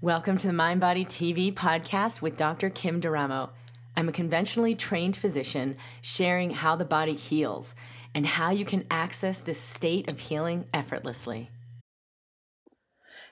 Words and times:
Welcome 0.00 0.36
to 0.38 0.46
the 0.46 0.52
Mind 0.52 0.80
Body 0.80 1.04
TV 1.04 1.54
podcast 1.54 2.20
with 2.20 2.36
Dr. 2.36 2.68
Kim 2.68 3.00
D'Eramo. 3.00 3.50
I'm 3.96 4.08
a 4.08 4.12
conventionally 4.12 4.74
trained 4.74 5.16
physician 5.16 5.76
sharing 6.02 6.50
how 6.50 6.76
the 6.76 6.84
body 6.84 7.14
heals 7.14 7.74
and 8.14 8.26
how 8.26 8.50
you 8.50 8.66
can 8.66 8.84
access 8.90 9.40
this 9.40 9.58
state 9.58 10.08
of 10.08 10.20
healing 10.20 10.66
effortlessly. 10.74 11.48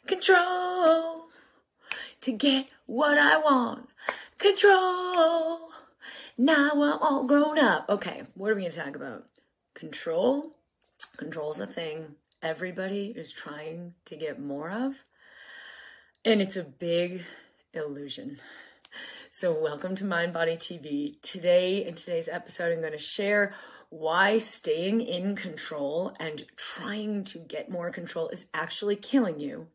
Control 0.06 1.27
to 2.22 2.33
get 2.33 2.69
what 2.87 3.19
I 3.19 3.37
want. 3.37 3.88
Control. 4.38 5.69
Now 6.38 6.71
I'm 6.71 6.99
all 7.03 7.24
grown 7.24 7.58
up. 7.58 7.87
Okay, 7.90 8.22
what 8.35 8.51
are 8.51 8.54
we 8.54 8.63
going 8.63 8.72
to 8.72 8.79
talk 8.79 8.97
about? 8.97 9.26
Control. 9.74 10.56
Control's 11.19 11.60
a 11.60 11.67
thing 11.67 12.15
everybody 12.40 13.13
is 13.15 13.31
trying 13.31 13.94
to 14.06 14.17
get 14.17 14.40
more 14.40 14.71
of. 14.71 14.94
And 16.25 16.41
it's 16.41 16.57
a 16.57 16.62
big 16.62 17.25
illusion. 17.75 18.39
So, 19.29 19.53
welcome 19.53 19.97
to 19.97 20.05
Mind 20.05 20.33
Body 20.33 20.55
TV. 20.57 21.21
Today, 21.21 21.85
in 21.85 21.95
today's 21.95 22.29
episode, 22.29 22.73
I'm 22.73 22.79
going 22.79 22.93
to 22.93 22.99
share 22.99 23.55
why 23.91 24.39
staying 24.39 25.01
in 25.01 25.35
control 25.35 26.15
and 26.21 26.45
trying 26.57 27.25
to 27.25 27.39
get 27.41 27.73
more 27.73 27.91
control 27.91 28.29
is 28.29 28.47
actually 28.55 28.95
killing 28.95 29.41
you. 29.41 29.66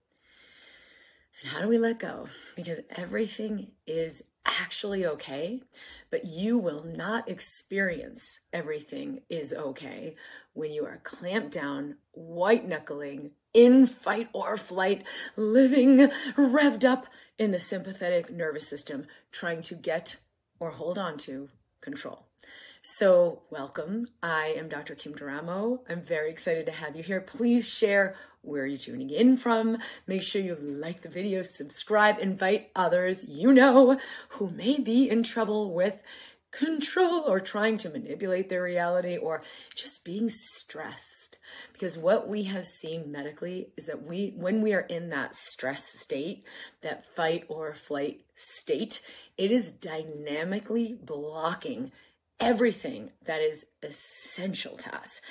And 1.42 1.52
how 1.52 1.60
do 1.60 1.68
we 1.68 1.78
let 1.78 2.00
go? 2.00 2.30
Because 2.56 2.80
everything 2.92 3.72
is 3.86 4.24
actually 4.46 5.06
okay, 5.06 5.62
but 6.10 6.26
you 6.26 6.58
will 6.58 6.86
not 6.86 7.28
experience 7.28 8.40
everything 8.54 9.20
is 9.30 9.52
okay 9.52 10.16
when 10.54 10.72
you 10.72 10.86
are 10.86 11.02
clamped 11.04 11.52
down, 11.52 11.98
white 12.14 12.66
knuckling, 12.66 13.32
in 13.58 13.88
fight 13.88 14.30
or 14.34 14.56
flight, 14.56 15.04
living 15.36 16.12
revved 16.38 16.86
up 16.86 17.08
in 17.40 17.50
the 17.50 17.58
sympathetic 17.58 18.30
nervous 18.32 18.68
system, 18.68 19.08
trying 19.32 19.64
to 19.64 19.74
get 19.74 20.18
or 20.60 20.70
hold 20.70 21.00
on 21.00 21.18
to 21.18 21.50
control. 21.82 22.28
So, 22.84 23.42
welcome. 23.50 24.10
I 24.22 24.54
am 24.56 24.70
Dr. 24.70 24.94
Kim 24.94 25.14
D'Eramo. 25.14 25.80
I'm 25.90 26.04
very 26.04 26.30
excited 26.30 26.68
to 26.68 26.72
have 26.72 26.96
you 26.96 27.02
here. 27.02 27.20
Please 27.20 27.68
share 27.68 28.16
where 28.44 28.68
you're 28.68 28.78
tuning 28.78 29.10
in 29.10 29.38
from. 29.38 29.80
Make 30.06 30.22
sure 30.22 30.42
you 30.42 30.56
like 30.56 31.02
the 31.02 31.10
video, 31.10 31.42
subscribe, 31.42 32.20
invite 32.20 32.70
others 32.76 33.28
you 33.28 33.52
know 33.52 34.00
who 34.30 34.52
may 34.52 34.80
be 34.80 35.10
in 35.10 35.24
trouble 35.24 35.74
with 35.74 36.04
control 36.52 37.24
or 37.28 37.40
trying 37.40 37.78
to 37.78 37.90
manipulate 37.90 38.50
their 38.50 38.64
reality 38.64 39.18
or 39.18 39.42
just 39.76 40.06
being 40.06 40.30
stressed. 40.30 41.38
Because 41.74 41.98
what 41.98 42.28
we 42.28 42.44
have 42.44 42.66
seen 42.66 43.12
medically 43.12 43.70
is 43.78 43.86
that 43.86 44.04
we, 44.04 44.34
when 44.36 44.62
we 44.62 44.74
are 44.74 44.82
in 44.82 45.10
that 45.10 45.36
stress 45.36 45.84
state, 46.00 46.44
that 46.82 47.06
fight 47.06 47.46
or 47.48 47.74
flight 47.74 48.22
state, 48.36 49.02
it 49.38 49.52
is 49.52 49.72
dynamically 49.72 50.98
blocking 51.02 51.92
everything 52.40 53.12
that 53.26 53.42
is 53.42 53.66
essential 53.84 54.78
to 54.78 54.96
us, 54.96 55.22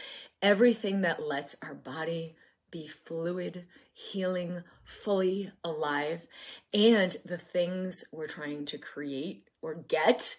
everything 0.43 1.03
that 1.03 1.23
lets 1.23 1.57
our 1.63 1.75
body 1.75 2.37
be 2.71 2.87
fluid, 2.87 3.67
healing, 3.93 4.63
fully 4.85 5.51
alive, 5.65 6.27
and 6.75 7.17
the 7.25 7.39
things 7.39 8.05
we're 8.13 8.27
trying 8.27 8.65
to 8.67 8.79
create 8.79 9.49
or 9.63 9.75
get 9.75 10.37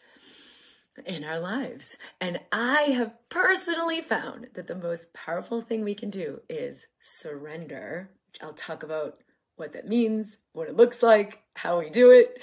in 1.06 1.24
our 1.24 1.40
lives. 1.40 1.98
And 2.20 2.40
I 2.52 2.82
have 2.84 3.14
personally 3.30 4.02
found 4.02 4.48
that 4.56 4.68
the 4.68 4.76
most 4.76 5.14
powerful 5.14 5.62
thing 5.62 5.84
we 5.84 5.96
can 5.96 6.10
do 6.10 6.42
is 6.50 6.88
surrender, 7.00 8.10
I'll 8.42 8.54
talk 8.54 8.84
about 8.84 9.20
what 9.56 9.74
that 9.74 9.88
means, 9.88 10.38
what 10.54 10.68
it 10.68 10.76
looks 10.76 11.02
like, 11.02 11.42
how 11.56 11.80
we 11.80 11.90
do 11.90 12.12
it, 12.12 12.40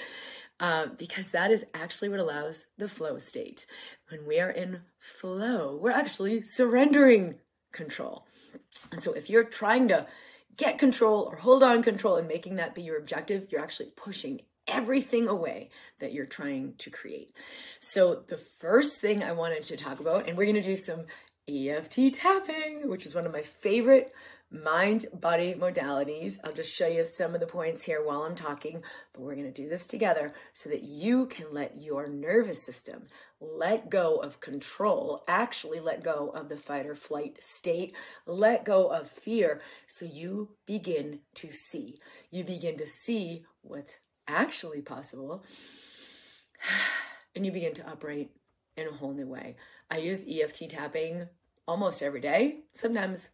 uh, 0.59 0.87
because 0.97 1.31
that 1.31 1.51
is 1.51 1.65
actually 1.73 2.09
what 2.09 2.19
allows 2.19 2.67
the 2.77 2.87
flow 2.87 3.17
state. 3.17 3.65
When 4.09 4.25
we 4.25 4.39
are 4.39 4.49
in 4.49 4.81
flow, 4.99 5.77
we're 5.81 5.91
actually 5.91 6.43
surrendering 6.43 7.35
control. 7.71 8.25
And 8.91 9.01
so 9.01 9.13
if 9.13 9.29
you're 9.29 9.43
trying 9.43 9.87
to 9.89 10.07
get 10.57 10.77
control 10.77 11.27
or 11.29 11.37
hold 11.37 11.63
on 11.63 11.83
control 11.83 12.15
and 12.15 12.27
making 12.27 12.55
that 12.55 12.75
be 12.75 12.83
your 12.83 12.97
objective, 12.97 13.47
you're 13.49 13.61
actually 13.61 13.91
pushing 13.95 14.41
everything 14.67 15.27
away 15.27 15.69
that 15.99 16.13
you're 16.13 16.25
trying 16.25 16.73
to 16.79 16.89
create. 16.89 17.33
So 17.79 18.23
the 18.27 18.37
first 18.37 18.99
thing 18.99 19.23
I 19.23 19.31
wanted 19.31 19.63
to 19.63 19.77
talk 19.77 19.99
about, 19.99 20.27
and 20.27 20.37
we're 20.37 20.45
going 20.45 20.55
to 20.55 20.61
do 20.61 20.75
some 20.75 21.05
EFT 21.47 22.13
tapping, 22.13 22.89
which 22.89 23.05
is 23.05 23.13
one 23.13 23.25
of 23.25 23.31
my 23.33 23.41
favorite 23.41 24.13
mind 24.51 25.05
body 25.13 25.53
modalities. 25.53 26.37
I'll 26.43 26.53
just 26.53 26.73
show 26.73 26.87
you 26.87 27.05
some 27.05 27.33
of 27.33 27.39
the 27.39 27.47
points 27.47 27.83
here 27.83 28.03
while 28.03 28.21
I'm 28.23 28.35
talking, 28.35 28.81
but 29.13 29.21
we're 29.21 29.35
going 29.35 29.51
to 29.51 29.61
do 29.61 29.69
this 29.69 29.87
together 29.87 30.33
so 30.53 30.69
that 30.69 30.83
you 30.83 31.25
can 31.27 31.47
let 31.51 31.77
your 31.77 32.07
nervous 32.07 32.63
system 32.63 33.03
let 33.39 33.89
go 33.89 34.17
of 34.17 34.39
control, 34.39 35.23
actually 35.27 35.79
let 35.79 36.03
go 36.03 36.31
of 36.33 36.49
the 36.49 36.57
fight 36.57 36.85
or 36.85 36.95
flight 36.95 37.37
state, 37.43 37.93
let 38.25 38.65
go 38.65 38.87
of 38.87 39.09
fear 39.09 39.61
so 39.87 40.05
you 40.05 40.49
begin 40.65 41.19
to 41.35 41.51
see. 41.51 41.99
You 42.31 42.43
begin 42.43 42.77
to 42.77 42.87
see 42.87 43.43
what's 43.61 43.97
actually 44.27 44.81
possible 44.81 45.43
and 47.35 47.45
you 47.45 47.51
begin 47.51 47.73
to 47.73 47.89
operate 47.89 48.31
in 48.77 48.87
a 48.87 48.91
whole 48.91 49.13
new 49.13 49.27
way. 49.27 49.55
I 49.89 49.97
use 49.97 50.25
EFT 50.27 50.69
tapping 50.69 51.27
almost 51.67 52.01
every 52.01 52.21
day. 52.21 52.61
Sometimes 52.73 53.29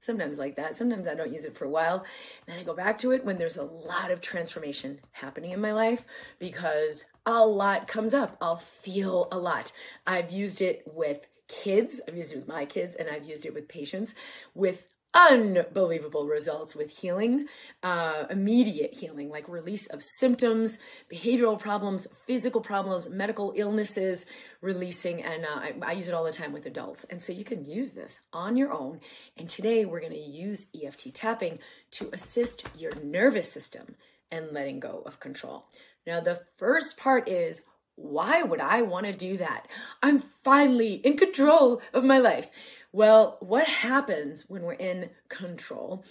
sometimes 0.00 0.38
like 0.38 0.56
that. 0.56 0.76
Sometimes 0.76 1.08
I 1.08 1.14
don't 1.14 1.32
use 1.32 1.44
it 1.44 1.56
for 1.56 1.64
a 1.64 1.70
while. 1.70 2.04
Then 2.46 2.58
I 2.58 2.62
go 2.62 2.74
back 2.74 2.98
to 2.98 3.12
it 3.12 3.24
when 3.24 3.38
there's 3.38 3.56
a 3.56 3.64
lot 3.64 4.10
of 4.10 4.20
transformation 4.20 5.00
happening 5.12 5.50
in 5.50 5.60
my 5.60 5.72
life 5.72 6.04
because 6.38 7.06
a 7.24 7.44
lot 7.44 7.88
comes 7.88 8.14
up. 8.14 8.36
I'll 8.40 8.58
feel 8.58 9.28
a 9.32 9.38
lot. 9.38 9.72
I've 10.06 10.30
used 10.30 10.62
it 10.62 10.84
with 10.86 11.26
kids, 11.48 12.00
I've 12.06 12.16
used 12.16 12.32
it 12.32 12.36
with 12.36 12.48
my 12.48 12.64
kids, 12.64 12.96
and 12.96 13.08
I've 13.08 13.24
used 13.24 13.46
it 13.46 13.54
with 13.54 13.68
patients 13.68 14.14
with 14.54 14.92
unbelievable 15.16 16.26
results 16.26 16.76
with 16.76 16.90
healing, 16.90 17.46
uh, 17.82 18.24
immediate 18.28 18.92
healing, 18.92 19.30
like 19.30 19.48
release 19.48 19.86
of 19.86 20.02
symptoms, 20.02 20.78
behavioral 21.12 21.58
problems, 21.58 22.06
physical 22.26 22.60
problems, 22.60 23.08
medical 23.08 23.54
illnesses, 23.56 24.26
releasing. 24.60 25.22
And 25.22 25.44
uh, 25.44 25.48
I, 25.48 25.74
I 25.82 25.92
use 25.92 26.08
it 26.08 26.14
all 26.14 26.24
the 26.24 26.32
time 26.32 26.52
with 26.52 26.66
adults. 26.66 27.04
And 27.04 27.20
so 27.20 27.32
you 27.32 27.44
can 27.44 27.64
use 27.64 27.92
this 27.92 28.20
on 28.32 28.56
your 28.58 28.72
own. 28.72 29.00
And 29.38 29.48
today 29.48 29.86
we're 29.86 30.00
going 30.00 30.12
to 30.12 30.18
use 30.18 30.66
EFT 30.74 31.14
tapping 31.14 31.60
to 31.92 32.10
assist 32.12 32.68
your 32.76 32.92
nervous 33.02 33.50
system 33.50 33.96
and 34.30 34.52
letting 34.52 34.80
go 34.80 35.02
of 35.06 35.18
control. 35.18 35.66
Now, 36.06 36.20
the 36.20 36.42
first 36.58 36.98
part 36.98 37.28
is 37.28 37.62
why 37.96 38.42
would 38.42 38.60
I 38.60 38.82
want 38.82 39.06
to 39.06 39.12
do 39.12 39.38
that? 39.38 39.66
I'm 40.02 40.18
finally 40.18 40.94
in 40.94 41.16
control 41.16 41.80
of 41.94 42.04
my 42.04 42.18
life. 42.18 42.50
Well, 42.96 43.36
what 43.40 43.66
happens 43.66 44.46
when 44.48 44.62
we're 44.62 44.72
in 44.72 45.10
control 45.28 46.02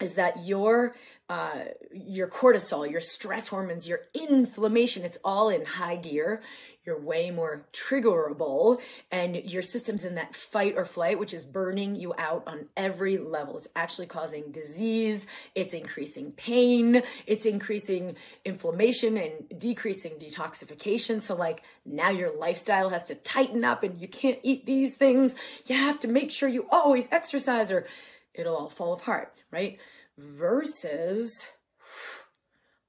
is 0.00 0.14
that 0.14 0.44
your 0.44 0.94
uh, 1.28 1.64
your 1.92 2.28
cortisol, 2.28 2.90
your 2.90 3.00
stress 3.00 3.48
hormones, 3.48 3.88
your 3.88 4.00
inflammation, 4.12 5.04
it's 5.04 5.18
all 5.24 5.48
in 5.48 5.64
high 5.64 5.96
gear. 5.96 6.42
You're 6.84 7.00
way 7.00 7.30
more 7.30 7.66
triggerable, 7.72 8.78
and 9.10 9.34
your 9.34 9.62
system's 9.62 10.04
in 10.04 10.16
that 10.16 10.34
fight 10.34 10.74
or 10.76 10.84
flight, 10.84 11.18
which 11.18 11.32
is 11.32 11.46
burning 11.46 11.96
you 11.96 12.12
out 12.18 12.42
on 12.46 12.66
every 12.76 13.16
level. 13.16 13.56
It's 13.56 13.68
actually 13.74 14.06
causing 14.06 14.52
disease, 14.52 15.26
it's 15.54 15.72
increasing 15.72 16.32
pain, 16.32 17.02
it's 17.26 17.46
increasing 17.46 18.16
inflammation 18.44 19.16
and 19.16 19.32
decreasing 19.58 20.12
detoxification. 20.18 21.22
So, 21.22 21.34
like, 21.34 21.62
now 21.86 22.10
your 22.10 22.36
lifestyle 22.36 22.90
has 22.90 23.04
to 23.04 23.14
tighten 23.14 23.64
up, 23.64 23.82
and 23.82 23.98
you 23.98 24.06
can't 24.06 24.40
eat 24.42 24.66
these 24.66 24.94
things. 24.94 25.36
You 25.64 25.76
have 25.76 25.98
to 26.00 26.08
make 26.08 26.30
sure 26.30 26.50
you 26.50 26.66
always 26.70 27.10
exercise, 27.10 27.72
or 27.72 27.86
it'll 28.34 28.56
all 28.56 28.70
fall 28.70 28.92
apart, 28.92 29.34
right? 29.50 29.78
Versus 30.18 31.48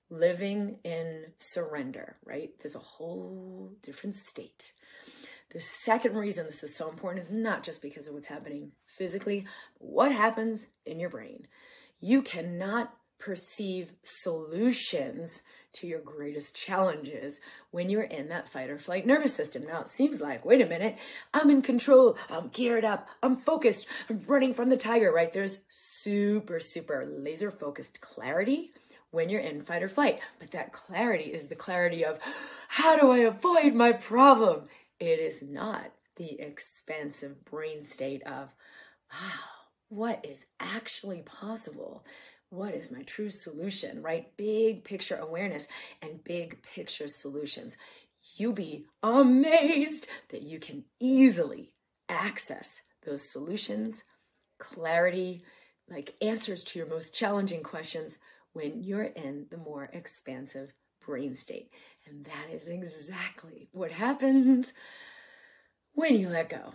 living 0.10 0.78
in 0.84 1.26
surrender, 1.38 2.18
right? 2.26 2.52
There's 2.60 2.76
a 2.76 2.80
whole 2.80 3.72
different 3.82 4.16
state. 4.16 4.74
The 5.52 5.62
second 5.62 6.16
reason 6.16 6.46
this 6.46 6.64
is 6.64 6.76
so 6.76 6.90
important 6.90 7.24
is 7.24 7.32
not 7.32 7.64
just 7.64 7.82
because 7.82 8.08
of 8.08 8.14
what's 8.14 8.28
happening 8.28 8.72
physically, 8.88 9.46
what 9.78 10.12
happens 10.12 10.68
in 10.86 11.00
your 11.00 11.10
brain. 11.10 11.48
You 12.00 12.22
cannot 12.22 12.94
perceive 13.20 13.94
solutions 14.04 15.42
to 15.76 15.88
your 15.88 16.00
greatest 16.00 16.56
challenges 16.56 17.40
when 17.72 17.90
you're 17.90 18.04
in 18.04 18.30
that 18.30 18.50
fight 18.50 18.70
or 18.70 18.80
flight 18.80 19.06
nervous 19.06 19.34
system. 19.34 19.66
Now, 19.66 19.82
it 19.82 19.90
seems 19.90 20.22
like, 20.22 20.46
wait 20.46 20.62
a 20.62 20.66
minute, 20.66 20.98
I'm 21.34 21.50
in 21.50 21.62
control, 21.62 22.18
I'm 22.30 22.50
geared 22.50 22.86
up, 22.86 23.08
I'm 23.22 23.36
focused, 23.36 23.88
I'm 24.10 24.24
running 24.26 24.54
from 24.54 24.70
the 24.70 24.78
tiger, 24.78 25.12
right? 25.12 25.32
There's 25.32 25.60
super, 25.70 26.60
super 26.60 27.06
laser 27.06 27.52
focused 27.52 28.02
clarity 28.02 28.72
when 29.12 29.30
you're 29.30 29.42
in 29.42 29.62
fight 29.62 29.84
or 29.84 29.88
flight. 29.88 30.20
But 30.40 30.52
that 30.52 30.74
clarity 30.74 31.26
is 31.26 31.48
the 31.48 31.56
clarity 31.56 32.04
of 32.04 32.20
how 32.68 32.98
do 32.98 33.12
I 33.12 33.20
avoid 33.20 33.74
my 33.74 33.92
problem? 33.92 34.64
It 35.00 35.20
is 35.20 35.42
not 35.42 35.92
the 36.16 36.40
expansive 36.40 37.44
brain 37.46 37.84
state 37.84 38.24
of, 38.24 38.50
wow, 39.12 39.40
what 39.90 40.26
is 40.26 40.46
actually 40.60 41.22
possible 41.22 42.04
what 42.56 42.74
is 42.74 42.92
my 42.92 43.04
true 43.04 43.30
solution, 43.30 44.02
right? 44.02 44.36
Big 44.38 44.84
picture 44.84 45.18
awareness 45.18 45.68
and 46.02 46.24
big 46.24 46.64
picture 46.64 47.08
solutions. 47.08 47.78
You'll 48.36 48.54
be 48.54 48.86
amazed 49.04 50.08
that 50.30 50.42
you 50.42 50.60
can 50.60 50.86
easily 51.00 51.74
access 52.10 52.82
those 53.06 53.30
solutions, 53.30 54.04
clarity, 54.58 55.44
like 55.90 56.16
answers 56.22 56.64
to 56.64 56.80
your 56.80 56.88
most 56.88 57.14
challenging 57.14 57.62
questions 57.62 58.18
when 58.54 58.84
you're 58.84 59.04
in 59.04 59.48
the 59.52 59.58
more 59.58 59.90
expansive 59.94 60.74
brain 61.06 61.36
state. 61.36 61.70
And 62.08 62.26
that 62.26 62.54
is 62.54 62.68
exactly 62.68 63.70
what 63.72 63.92
happens 63.92 64.74
when 65.94 66.16
you 66.16 66.30
let 66.30 66.50
go. 66.50 66.74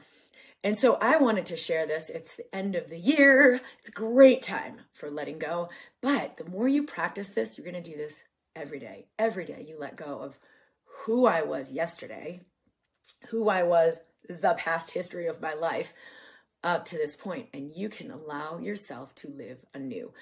And 0.62 0.76
so 0.76 0.98
I 1.00 1.16
wanted 1.16 1.46
to 1.46 1.56
share 1.56 1.86
this. 1.86 2.10
It's 2.10 2.36
the 2.36 2.54
end 2.54 2.74
of 2.74 2.90
the 2.90 2.98
year. 2.98 3.60
It's 3.78 3.88
a 3.88 3.92
great 3.92 4.42
time 4.42 4.80
for 4.92 5.10
letting 5.10 5.38
go. 5.38 5.70
But 6.02 6.36
the 6.36 6.44
more 6.44 6.68
you 6.68 6.82
practice 6.82 7.30
this, 7.30 7.56
you're 7.56 7.70
going 7.70 7.82
to 7.82 7.90
do 7.90 7.96
this 7.96 8.24
every 8.54 8.78
day. 8.78 9.06
Every 9.18 9.46
day 9.46 9.64
you 9.66 9.78
let 9.78 9.96
go 9.96 10.20
of 10.20 10.38
who 11.04 11.26
I 11.26 11.42
was 11.42 11.72
yesterday, 11.72 12.42
who 13.28 13.48
I 13.48 13.62
was 13.62 14.00
the 14.28 14.54
past 14.54 14.90
history 14.90 15.26
of 15.26 15.40
my 15.40 15.54
life 15.54 15.94
up 16.62 16.84
to 16.86 16.96
this 16.96 17.16
point, 17.16 17.48
and 17.54 17.72
you 17.74 17.88
can 17.88 18.10
allow 18.10 18.58
yourself 18.58 19.14
to 19.16 19.28
live 19.28 19.58
anew. 19.72 20.12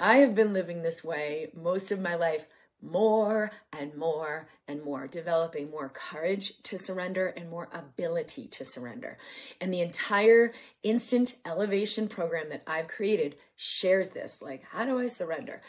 I 0.00 0.16
have 0.16 0.34
been 0.34 0.52
living 0.52 0.82
this 0.82 1.04
way 1.04 1.52
most 1.54 1.92
of 1.92 2.00
my 2.00 2.16
life 2.16 2.46
more 2.82 3.50
and 3.72 3.94
more 3.94 4.48
and 4.68 4.82
more, 4.82 5.06
developing 5.06 5.70
more 5.70 5.88
courage 5.88 6.52
to 6.64 6.78
surrender 6.78 7.28
and 7.28 7.48
more 7.48 7.68
ability 7.72 8.48
to 8.48 8.64
surrender. 8.64 9.18
And 9.60 9.72
the 9.72 9.80
entire 9.80 10.52
instant 10.82 11.36
elevation 11.44 12.08
program 12.08 12.48
that 12.50 12.62
I've 12.66 12.88
created 12.88 13.36
shares 13.56 14.10
this. 14.10 14.42
Like, 14.42 14.62
how 14.70 14.84
do 14.84 14.98
I 14.98 15.06
surrender? 15.06 15.62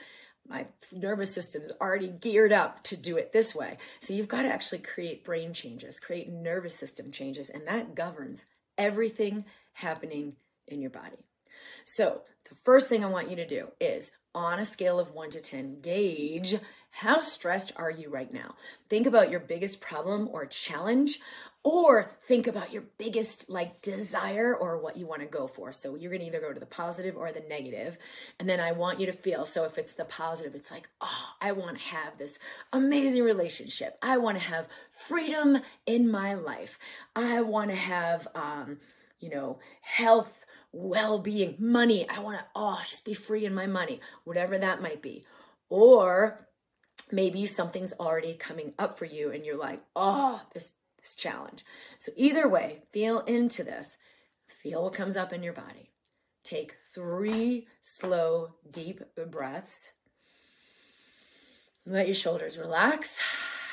My 0.47 0.67
nervous 0.93 1.33
system 1.33 1.61
is 1.61 1.73
already 1.81 2.07
geared 2.07 2.53
up 2.53 2.83
to 2.83 2.97
do 2.97 3.17
it 3.17 3.33
this 3.33 3.53
way. 3.53 3.77
So 3.99 4.13
you've 4.13 4.29
got 4.29 4.43
to 4.43 4.53
actually 4.53 4.79
create 4.79 5.25
brain 5.25 5.53
changes, 5.53 5.99
create 5.99 6.29
nervous 6.29 6.75
system 6.75 7.11
changes, 7.11 7.49
and 7.49 7.67
that 7.67 7.95
governs 7.95 8.45
everything 8.77 9.45
happening 9.73 10.33
in 10.67 10.81
your 10.81 10.91
body. 10.91 11.17
So, 11.85 12.21
the 12.49 12.55
first 12.55 12.87
thing 12.87 13.03
I 13.03 13.09
want 13.09 13.29
you 13.29 13.35
to 13.37 13.47
do 13.47 13.67
is 13.79 14.11
on 14.33 14.59
a 14.59 14.65
scale 14.65 14.99
of 14.99 15.11
one 15.11 15.29
to 15.31 15.41
10, 15.41 15.81
gauge 15.81 16.55
how 16.97 17.19
stressed 17.19 17.71
are 17.75 17.91
you 17.91 18.09
right 18.09 18.33
now? 18.33 18.55
Think 18.89 19.05
about 19.05 19.29
your 19.29 19.39
biggest 19.39 19.81
problem 19.81 20.27
or 20.31 20.47
challenge, 20.47 21.19
or 21.63 22.09
think 22.23 22.47
about 22.47 22.73
your 22.73 22.85
biggest 22.97 23.51
like 23.51 23.83
desire 23.83 24.55
or 24.55 24.79
what 24.79 24.97
you 24.97 25.05
want 25.05 25.21
to 25.21 25.27
go 25.27 25.45
for. 25.45 25.71
So 25.71 25.95
you're 25.95 26.09
going 26.09 26.21
to 26.21 26.25
either 26.25 26.39
go 26.39 26.51
to 26.51 26.59
the 26.59 26.65
positive 26.65 27.15
or 27.15 27.31
the 27.31 27.43
negative. 27.47 27.99
And 28.39 28.49
then 28.49 28.59
I 28.59 28.71
want 28.71 28.99
you 28.99 29.05
to 29.05 29.13
feel 29.13 29.45
so 29.45 29.63
if 29.65 29.77
it's 29.77 29.93
the 29.93 30.05
positive, 30.05 30.55
it's 30.55 30.71
like, 30.71 30.89
oh, 30.99 31.25
I 31.39 31.51
want 31.51 31.77
to 31.77 31.83
have 31.83 32.17
this 32.17 32.39
amazing 32.73 33.23
relationship. 33.23 33.95
I 34.01 34.17
want 34.17 34.39
to 34.39 34.43
have 34.43 34.67
freedom 34.89 35.59
in 35.85 36.09
my 36.09 36.33
life. 36.33 36.79
I 37.15 37.41
want 37.41 37.69
to 37.69 37.75
have, 37.75 38.27
um, 38.33 38.79
you 39.19 39.29
know, 39.29 39.59
health, 39.81 40.47
well 40.71 41.19
being, 41.19 41.57
money. 41.59 42.09
I 42.09 42.21
want 42.21 42.39
to, 42.39 42.45
oh, 42.55 42.81
just 42.89 43.05
be 43.05 43.13
free 43.13 43.45
in 43.45 43.53
my 43.53 43.67
money, 43.67 44.01
whatever 44.23 44.57
that 44.57 44.81
might 44.81 45.03
be. 45.03 45.25
Or 45.69 46.46
maybe 47.11 47.45
something's 47.45 47.93
already 47.93 48.33
coming 48.33 48.73
up 48.77 48.97
for 48.97 49.05
you 49.05 49.31
and 49.31 49.45
you're 49.45 49.57
like, 49.57 49.81
oh, 49.95 50.41
this, 50.53 50.73
this 50.97 51.15
challenge. 51.15 51.63
So 51.99 52.11
either 52.15 52.47
way, 52.47 52.83
feel 52.91 53.21
into 53.21 53.63
this. 53.63 53.97
Feel 54.63 54.83
what 54.83 54.93
comes 54.93 55.15
up 55.15 55.33
in 55.33 55.43
your 55.43 55.53
body. 55.53 55.91
Take 56.43 56.75
three 56.93 57.67
slow, 57.81 58.55
deep 58.69 59.01
breaths. 59.29 59.91
Let 61.85 62.07
your 62.07 62.15
shoulders 62.15 62.57
relax. 62.57 63.21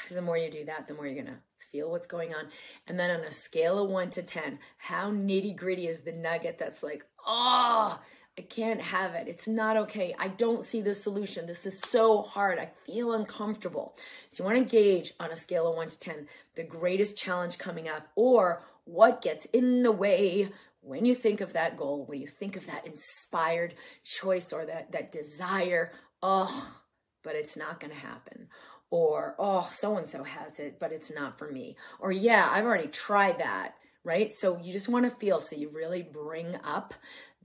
Because 0.02 0.16
the 0.16 0.22
more 0.22 0.36
you 0.36 0.50
do 0.50 0.64
that, 0.66 0.86
the 0.86 0.94
more 0.94 1.06
you're 1.06 1.22
going 1.22 1.34
to 1.34 1.40
feel 1.72 1.90
what's 1.90 2.06
going 2.06 2.34
on. 2.34 2.46
And 2.86 2.98
then 2.98 3.10
on 3.10 3.24
a 3.24 3.30
scale 3.32 3.82
of 3.82 3.90
one 3.90 4.10
to 4.10 4.22
10, 4.22 4.58
how 4.76 5.10
nitty 5.10 5.56
gritty 5.56 5.88
is 5.88 6.02
the 6.02 6.12
nugget 6.12 6.58
that's 6.58 6.82
like, 6.82 7.04
oh, 7.26 7.98
I 8.36 8.42
can't 8.42 8.80
have 8.80 9.14
it. 9.14 9.28
It's 9.28 9.46
not 9.46 9.76
okay. 9.76 10.14
I 10.18 10.28
don't 10.28 10.64
see 10.64 10.80
the 10.80 10.94
solution. 10.94 11.46
This 11.46 11.66
is 11.66 11.80
so 11.80 12.22
hard. 12.22 12.58
I 12.58 12.70
feel 12.84 13.12
uncomfortable. 13.12 13.94
So 14.28 14.42
you 14.42 14.50
want 14.50 14.68
to 14.68 14.76
gauge 14.76 15.12
on 15.20 15.30
a 15.30 15.36
scale 15.36 15.68
of 15.68 15.76
1 15.76 15.88
to 15.88 16.00
10 16.00 16.26
the 16.56 16.64
greatest 16.64 17.16
challenge 17.16 17.58
coming 17.58 17.88
up 17.88 18.08
or 18.16 18.64
what 18.84 19.22
gets 19.22 19.44
in 19.46 19.82
the 19.82 19.92
way 19.92 20.48
when 20.80 21.04
you 21.04 21.14
think 21.14 21.40
of 21.40 21.52
that 21.54 21.76
goal, 21.76 22.04
when 22.06 22.20
you 22.20 22.26
think 22.26 22.56
of 22.56 22.66
that 22.66 22.86
inspired 22.86 23.74
choice 24.04 24.52
or 24.52 24.66
that 24.66 24.92
that 24.92 25.12
desire, 25.12 25.92
oh, 26.22 26.74
but 27.22 27.36
it's 27.36 27.56
not 27.56 27.80
going 27.80 27.92
to 27.92 27.98
happen. 27.98 28.48
Or 28.90 29.34
oh, 29.38 29.68
so 29.72 29.96
and 29.96 30.06
so 30.06 30.24
has 30.24 30.58
it, 30.58 30.78
but 30.78 30.92
it's 30.92 31.12
not 31.12 31.38
for 31.38 31.50
me. 31.50 31.76
Or 32.00 32.12
yeah, 32.12 32.48
I've 32.50 32.66
already 32.66 32.88
tried 32.88 33.38
that 33.38 33.74
right? 34.04 34.30
So 34.30 34.60
you 34.62 34.72
just 34.72 34.88
want 34.88 35.08
to 35.08 35.16
feel, 35.16 35.40
so 35.40 35.56
you 35.56 35.70
really 35.70 36.02
bring 36.02 36.56
up 36.62 36.94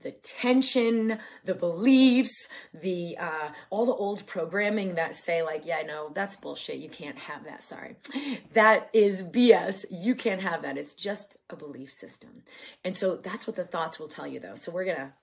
the 0.01 0.11
tension, 0.11 1.19
the 1.45 1.53
beliefs, 1.53 2.47
the 2.73 3.17
uh, 3.17 3.49
all 3.69 3.85
the 3.85 3.93
old 3.93 4.25
programming 4.27 4.95
that 4.95 5.15
say 5.15 5.41
like, 5.41 5.65
yeah, 5.65 5.81
no, 5.81 6.11
that's 6.13 6.35
bullshit. 6.35 6.77
You 6.77 6.89
can't 6.89 7.17
have 7.17 7.45
that. 7.45 7.63
Sorry, 7.63 7.95
that 8.53 8.89
is 8.93 9.21
BS. 9.21 9.85
You 9.91 10.15
can't 10.15 10.41
have 10.41 10.61
that. 10.61 10.77
It's 10.77 10.93
just 10.93 11.37
a 11.49 11.55
belief 11.55 11.91
system, 11.91 12.43
and 12.83 12.95
so 12.95 13.15
that's 13.17 13.47
what 13.47 13.55
the 13.55 13.65
thoughts 13.65 13.99
will 13.99 14.07
tell 14.07 14.27
you, 14.27 14.39
though. 14.39 14.55
So 14.55 14.71
we're 14.71 14.85
gonna 14.85 15.13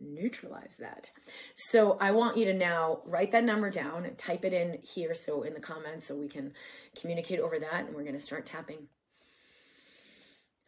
neutralize 0.00 0.76
that. 0.80 1.10
So 1.54 1.96
I 2.00 2.10
want 2.10 2.36
you 2.36 2.44
to 2.46 2.54
now 2.54 3.02
write 3.06 3.30
that 3.32 3.44
number 3.44 3.70
down, 3.70 4.10
type 4.16 4.44
it 4.44 4.52
in 4.52 4.78
here, 4.82 5.14
so 5.14 5.42
in 5.42 5.54
the 5.54 5.60
comments, 5.60 6.06
so 6.06 6.16
we 6.16 6.28
can 6.28 6.52
communicate 7.00 7.40
over 7.40 7.58
that, 7.58 7.86
and 7.86 7.94
we're 7.94 8.04
gonna 8.04 8.20
start 8.20 8.46
tapping 8.46 8.88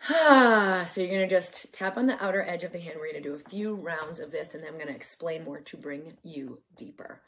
so 0.87 1.01
you're 1.01 1.09
going 1.09 1.21
to 1.21 1.27
just 1.27 1.73
tap 1.73 1.97
on 1.97 2.07
the 2.07 2.23
outer 2.23 2.43
edge 2.43 2.63
of 2.63 2.73
the 2.73 2.79
hand. 2.79 2.97
We're 2.97 3.11
going 3.11 3.23
to 3.23 3.29
do 3.29 3.35
a 3.35 3.51
few 3.51 3.75
rounds 3.75 4.21
of 4.21 4.31
this 4.31 4.53
and 4.53 4.63
then 4.63 4.69
I'm 4.71 4.77
going 4.77 4.89
to 4.89 4.95
explain 4.95 5.45
more 5.45 5.61
to 5.61 5.77
bring 5.79 6.13
you 6.23 6.59
deeper. 6.77 7.21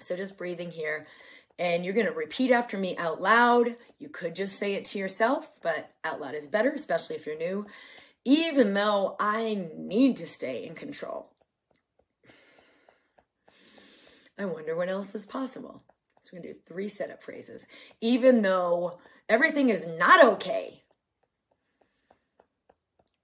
So 0.00 0.16
just 0.16 0.38
breathing 0.38 0.70
here 0.70 1.06
and 1.58 1.84
you're 1.84 1.92
going 1.92 2.06
to 2.06 2.12
repeat 2.12 2.50
after 2.50 2.78
me 2.78 2.96
out 2.96 3.20
loud. 3.20 3.76
You 3.98 4.08
could 4.08 4.34
just 4.34 4.58
say 4.58 4.74
it 4.74 4.86
to 4.86 4.98
yourself, 4.98 5.50
but 5.62 5.90
out 6.02 6.22
loud 6.22 6.34
is 6.34 6.46
better, 6.46 6.70
especially 6.70 7.16
if 7.16 7.26
you're 7.26 7.36
new. 7.36 7.66
Even 8.24 8.72
though 8.72 9.14
I 9.20 9.68
need 9.76 10.16
to 10.16 10.26
stay 10.26 10.64
in 10.66 10.74
control. 10.74 11.28
I 14.38 14.46
wonder 14.46 14.74
what 14.74 14.88
else 14.88 15.14
is 15.14 15.26
possible. 15.26 15.82
So 16.22 16.30
we're 16.32 16.38
going 16.38 16.54
to 16.54 16.54
do 16.54 16.60
three 16.66 16.88
setup 16.88 17.22
phrases. 17.22 17.66
Even 18.00 18.40
though 18.40 19.00
everything 19.28 19.68
is 19.68 19.86
not 19.86 20.24
okay 20.24 20.83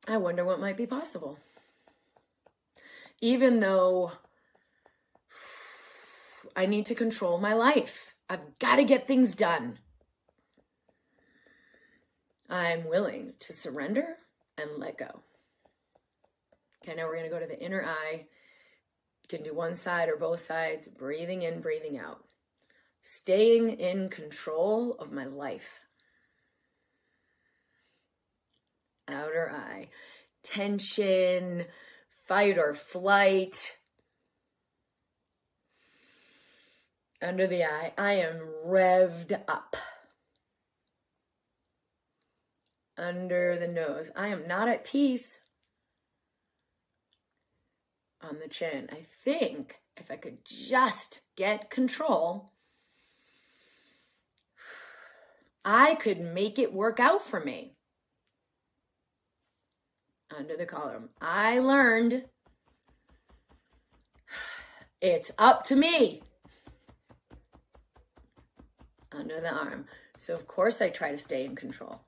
I 0.09 0.17
wonder 0.17 0.45
what 0.45 0.61
might 0.61 0.77
be 0.77 0.87
possible. 0.87 1.39
Even 3.21 3.61
though 3.61 4.13
I 6.57 6.67
need 6.67 6.87
to 6.87 6.95
control 6.95 7.39
my 7.39 7.53
life, 7.53 8.15
I've 8.29 8.59
got 8.59 8.77
to 8.77 8.85
get 8.85 9.07
things 9.07 9.35
done. 9.35 9.79
I'm 12.49 12.89
willing 12.89 13.35
to 13.41 13.53
surrender 13.53 14.17
and 14.59 14.71
let 14.79 14.99
go. 14.99 15.21
Okay, 16.83 16.97
now 16.97 17.07
we're 17.07 17.17
going 17.17 17.25
to 17.25 17.31
go 17.31 17.39
to 17.39 17.47
the 17.47 17.63
inner 17.63 17.85
eye. 17.85 18.27
You 19.23 19.29
can 19.29 19.43
do 19.43 19.55
one 19.55 19.75
side 19.75 20.09
or 20.09 20.17
both 20.17 20.41
sides, 20.41 20.89
breathing 20.89 21.43
in, 21.43 21.61
breathing 21.61 21.99
out. 21.99 22.25
Staying 23.03 23.71
in 23.79 24.09
control 24.09 24.95
of 24.95 25.13
my 25.13 25.27
life. 25.27 25.81
Outer 29.13 29.51
eye. 29.51 29.89
Tension, 30.43 31.65
fight 32.27 32.59
or 32.59 32.75
flight. 32.75 33.77
Under 37.23 37.47
the 37.47 37.65
eye, 37.65 37.93
I 37.99 38.15
am 38.15 38.41
revved 38.67 39.39
up. 39.47 39.77
Under 42.97 43.59
the 43.59 43.69
nose, 43.69 44.11
I 44.17 44.29
am 44.29 44.47
not 44.47 44.69
at 44.69 44.85
peace. 44.85 45.41
On 48.23 48.39
the 48.39 48.49
chin, 48.49 48.89
I 48.93 49.03
think 49.25 49.81
if 49.97 50.11
I 50.11 50.17
could 50.17 50.39
just 50.45 51.21
get 51.37 51.71
control, 51.71 52.53
I 55.65 55.95
could 55.95 56.21
make 56.21 56.59
it 56.59 56.73
work 56.73 57.01
out 57.01 57.23
for 57.23 57.41
me 57.41 57.77
under 60.41 60.57
the 60.57 60.67
collar. 60.67 61.03
I 61.21 61.61
learned 61.61 62.25
it's 65.01 65.31
up 65.39 65.65
to 65.65 65.77
me 65.77 66.23
under 69.13 69.41
the 69.41 69.53
arm. 69.53 69.87
So, 70.19 70.35
of 70.35 70.47
course, 70.47 70.83
I 70.83 70.91
try 70.91 71.13
to 71.13 71.19
stay 71.19 71.45
in 71.45 71.57
control. 71.57 72.01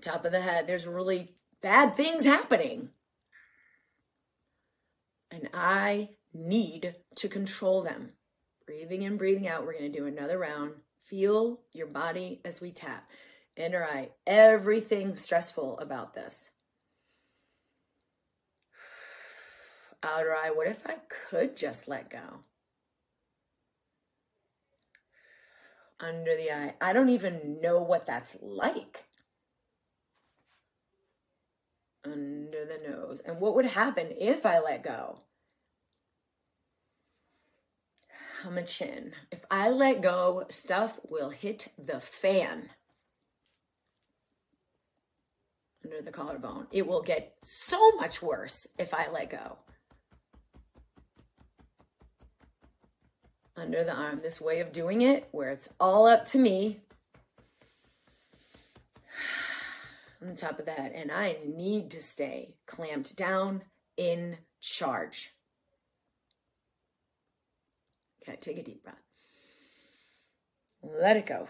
Top 0.00 0.24
of 0.24 0.32
the 0.32 0.40
head, 0.40 0.66
there's 0.66 0.86
really 0.86 1.34
bad 1.60 1.96
things 1.96 2.24
happening. 2.24 2.90
and 5.30 5.48
I 5.54 6.10
need 6.34 6.94
to 7.16 7.28
control 7.28 7.82
them. 7.82 8.10
Breathing 8.66 9.02
in, 9.02 9.16
breathing 9.16 9.48
out. 9.48 9.64
We're 9.64 9.78
going 9.78 9.92
to 9.92 9.98
do 9.98 10.06
another 10.06 10.38
round. 10.38 10.72
Feel 11.04 11.60
your 11.72 11.86
body 11.86 12.40
as 12.44 12.60
we 12.60 12.70
tap. 12.70 13.08
Inner 13.58 13.84
eye, 13.84 14.10
everything 14.24 15.16
stressful 15.16 15.80
about 15.80 16.14
this. 16.14 16.50
Outer 20.02 20.32
eye, 20.32 20.52
what 20.54 20.68
if 20.68 20.86
I 20.86 20.98
could 21.08 21.56
just 21.56 21.88
let 21.88 22.08
go? 22.08 22.44
Under 25.98 26.36
the 26.36 26.52
eye, 26.52 26.74
I 26.80 26.92
don't 26.92 27.08
even 27.08 27.60
know 27.60 27.82
what 27.82 28.06
that's 28.06 28.36
like. 28.40 29.06
Under 32.04 32.64
the 32.64 32.88
nose, 32.88 33.20
and 33.26 33.40
what 33.40 33.56
would 33.56 33.66
happen 33.66 34.12
if 34.20 34.46
I 34.46 34.60
let 34.60 34.84
go? 34.84 35.22
On 38.46 38.54
the 38.54 38.62
chin. 38.62 39.14
If 39.32 39.44
I 39.50 39.68
let 39.70 40.00
go, 40.00 40.44
stuff 40.48 41.00
will 41.02 41.30
hit 41.30 41.72
the 41.76 41.98
fan. 41.98 42.70
Under 45.88 46.02
the 46.02 46.10
collarbone. 46.10 46.66
It 46.70 46.86
will 46.86 47.00
get 47.00 47.34
so 47.42 47.92
much 47.92 48.20
worse 48.20 48.66
if 48.78 48.92
I 48.92 49.08
let 49.10 49.30
go. 49.30 49.56
Under 53.56 53.84
the 53.84 53.94
arm. 53.94 54.20
This 54.22 54.38
way 54.38 54.60
of 54.60 54.72
doing 54.72 55.00
it 55.00 55.28
where 55.32 55.48
it's 55.48 55.70
all 55.80 56.06
up 56.06 56.26
to 56.26 56.38
me. 56.38 56.80
On 60.20 60.28
the 60.28 60.34
top 60.34 60.58
of 60.58 60.68
head. 60.68 60.92
And 60.94 61.10
I 61.10 61.38
need 61.46 61.90
to 61.92 62.02
stay 62.02 62.56
clamped 62.66 63.16
down 63.16 63.62
in 63.96 64.36
charge. 64.60 65.30
Okay, 68.22 68.36
take 68.38 68.58
a 68.58 68.62
deep 68.62 68.84
breath. 68.84 68.96
Let 70.82 71.16
it 71.16 71.24
go. 71.24 71.48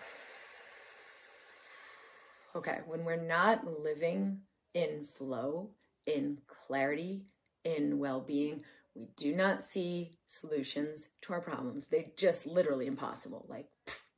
Okay, 2.58 2.80
when 2.86 3.04
we're 3.04 3.16
not 3.16 3.64
living 3.82 4.40
in 4.74 5.04
flow, 5.04 5.70
in 6.06 6.38
clarity, 6.46 7.22
in 7.64 7.98
well 8.00 8.20
being, 8.20 8.64
we 8.96 9.06
do 9.16 9.34
not 9.34 9.62
see 9.62 10.18
solutions 10.26 11.10
to 11.22 11.32
our 11.32 11.40
problems. 11.40 11.86
They're 11.86 12.06
just 12.16 12.46
literally 12.46 12.86
impossible. 12.86 13.46
Like, 13.48 13.68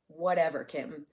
whatever, 0.07 0.63
Kim. 0.63 1.05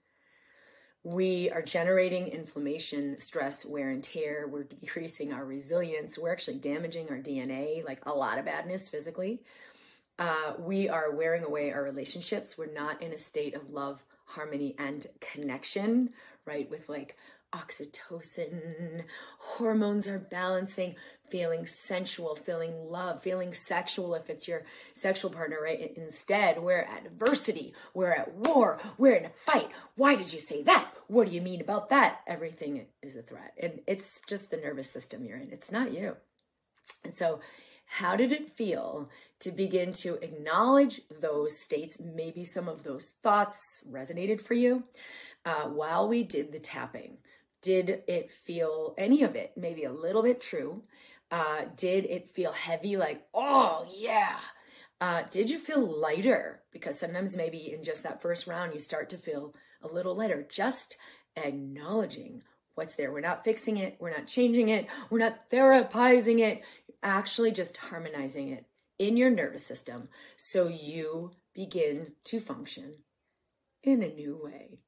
We 1.05 1.51
are 1.51 1.63
generating 1.63 2.29
inflammation, 2.29 3.21
stress, 3.21 3.65
wear, 3.65 3.91
and 3.91 4.03
tear. 4.03 4.49
We're 4.49 4.65
decreasing 4.65 5.33
our 5.33 5.45
resilience. 5.45 6.19
We're 6.19 6.33
actually 6.33 6.59
damaging 6.59 7.11
our 7.11 7.19
DNA, 7.19 7.85
like 7.85 8.05
a 8.07 8.13
lot 8.13 8.39
of 8.39 8.47
badness 8.47 8.89
physically 8.89 9.43
uh, 10.19 10.55
we 10.59 10.89
are 10.89 11.13
wearing 11.13 11.45
away 11.45 11.73
our 11.73 11.83
relationships. 11.83 12.59
We're 12.59 12.73
not 12.73 13.03
in 13.03 13.13
a 13.13 13.19
state 13.19 13.55
of 13.55 13.71
love, 13.71 14.03
harmony, 14.29 14.75
and 14.79 15.07
connection, 15.21 16.11
right? 16.47 16.71
With 16.71 16.89
like 16.89 17.17
oxytocin, 17.55 19.05
hormones 19.39 20.07
are 20.07 20.19
balancing, 20.19 20.97
feeling 21.31 21.65
sensual, 21.67 22.37
feeling 22.37 22.73
love, 22.91 23.23
feeling 23.23 23.55
sexual 23.55 24.15
if 24.15 24.29
it's 24.29 24.47
your 24.47 24.65
sexual 24.95 25.31
partner, 25.31 25.59
right? 25.63 25.93
Instead, 25.97 26.59
we're 26.63 26.81
at 26.81 27.07
adversity, 27.07 27.75
we're 27.95 28.13
at 28.13 28.35
war, 28.35 28.79
we're 28.99 29.15
in 29.15 29.27
a 29.27 29.31
fight. 29.47 29.71
Why 29.97 30.15
did 30.15 30.33
you 30.33 30.41
say 30.41 30.63
that? 30.65 30.93
What 31.07 31.29
do 31.29 31.35
you 31.35 31.41
mean 31.41 31.61
about 31.61 31.91
that? 31.91 32.21
Everything 32.27 32.87
is 33.03 33.17
a 33.17 33.23
threat. 33.23 33.55
And 33.61 33.81
it's 33.87 34.21
just 34.29 34.51
the 34.51 34.57
nervous 34.57 34.91
system 34.91 35.25
you're 35.25 35.39
in, 35.39 35.51
it's 35.51 35.73
not 35.73 35.93
you. 35.93 36.17
And 37.05 37.15
so, 37.15 37.41
how 37.91 38.17
did 38.17 38.33
it 38.33 38.51
feel 38.51 39.09
to 39.41 39.51
begin 39.51 39.93
to 39.95 40.23
acknowledge 40.23 41.01
those 41.21 41.59
states? 41.59 41.99
Maybe 41.99 42.45
some 42.45 42.69
of 42.69 42.83
those 42.83 43.15
thoughts 43.23 43.83
resonated 43.91 44.43
for 44.43 44.53
you 44.55 44.85
uh, 45.47 45.65
while 45.65 46.07
we 46.07 46.23
did 46.23 46.53
the 46.53 46.59
tapping. 46.59 47.17
Did 47.63 48.03
it 48.07 48.31
feel 48.31 48.95
any 48.99 49.23
of 49.23 49.35
it, 49.35 49.53
maybe 49.57 49.85
a 49.85 49.93
little 49.93 50.23
bit 50.23 50.41
true? 50.41 50.83
Uh, 51.31 51.63
did 51.77 52.05
it 52.05 52.29
feel 52.29 52.53
heavy, 52.53 52.97
like, 52.97 53.27
oh, 53.33 53.87
yeah? 53.91 54.37
Uh, 55.01 55.23
did 55.31 55.49
you 55.49 55.59
feel 55.59 55.81
lighter? 55.81 56.61
Because 56.71 56.99
sometimes, 56.99 57.37
maybe 57.37 57.73
in 57.73 57.83
just 57.83 58.03
that 58.03 58.21
first 58.21 58.47
round, 58.47 58.75
you 58.75 58.81
start 58.81 59.09
to 59.11 59.17
feel 59.17 59.55
a 59.83 59.89
little 59.89 60.15
lighter. 60.15 60.47
Just 60.49 60.99
acknowledging 61.37 62.43
what's 62.79 62.95
there. 62.95 63.13
We're 63.13 63.21
not 63.21 63.45
fixing 63.45 63.77
it, 63.77 63.97
we're 63.99 64.17
not 64.17 64.29
changing 64.29 64.69
it, 64.69 64.87
we're 65.11 65.19
not 65.19 65.51
therapizing 65.51 66.39
it 66.39 66.63
actually 67.03 67.53
just 67.53 67.77
harmonizing 67.77 68.49
it 68.49 68.67
in 68.99 69.17
your 69.17 69.31
nervous 69.31 69.65
system 69.65 70.09
so 70.37 70.67
you 70.67 71.33
begin 71.55 72.13
to 72.25 72.41
function 72.41 72.95
in 73.83 74.03
a 74.03 74.09
new 74.09 74.39
way. 74.43 74.81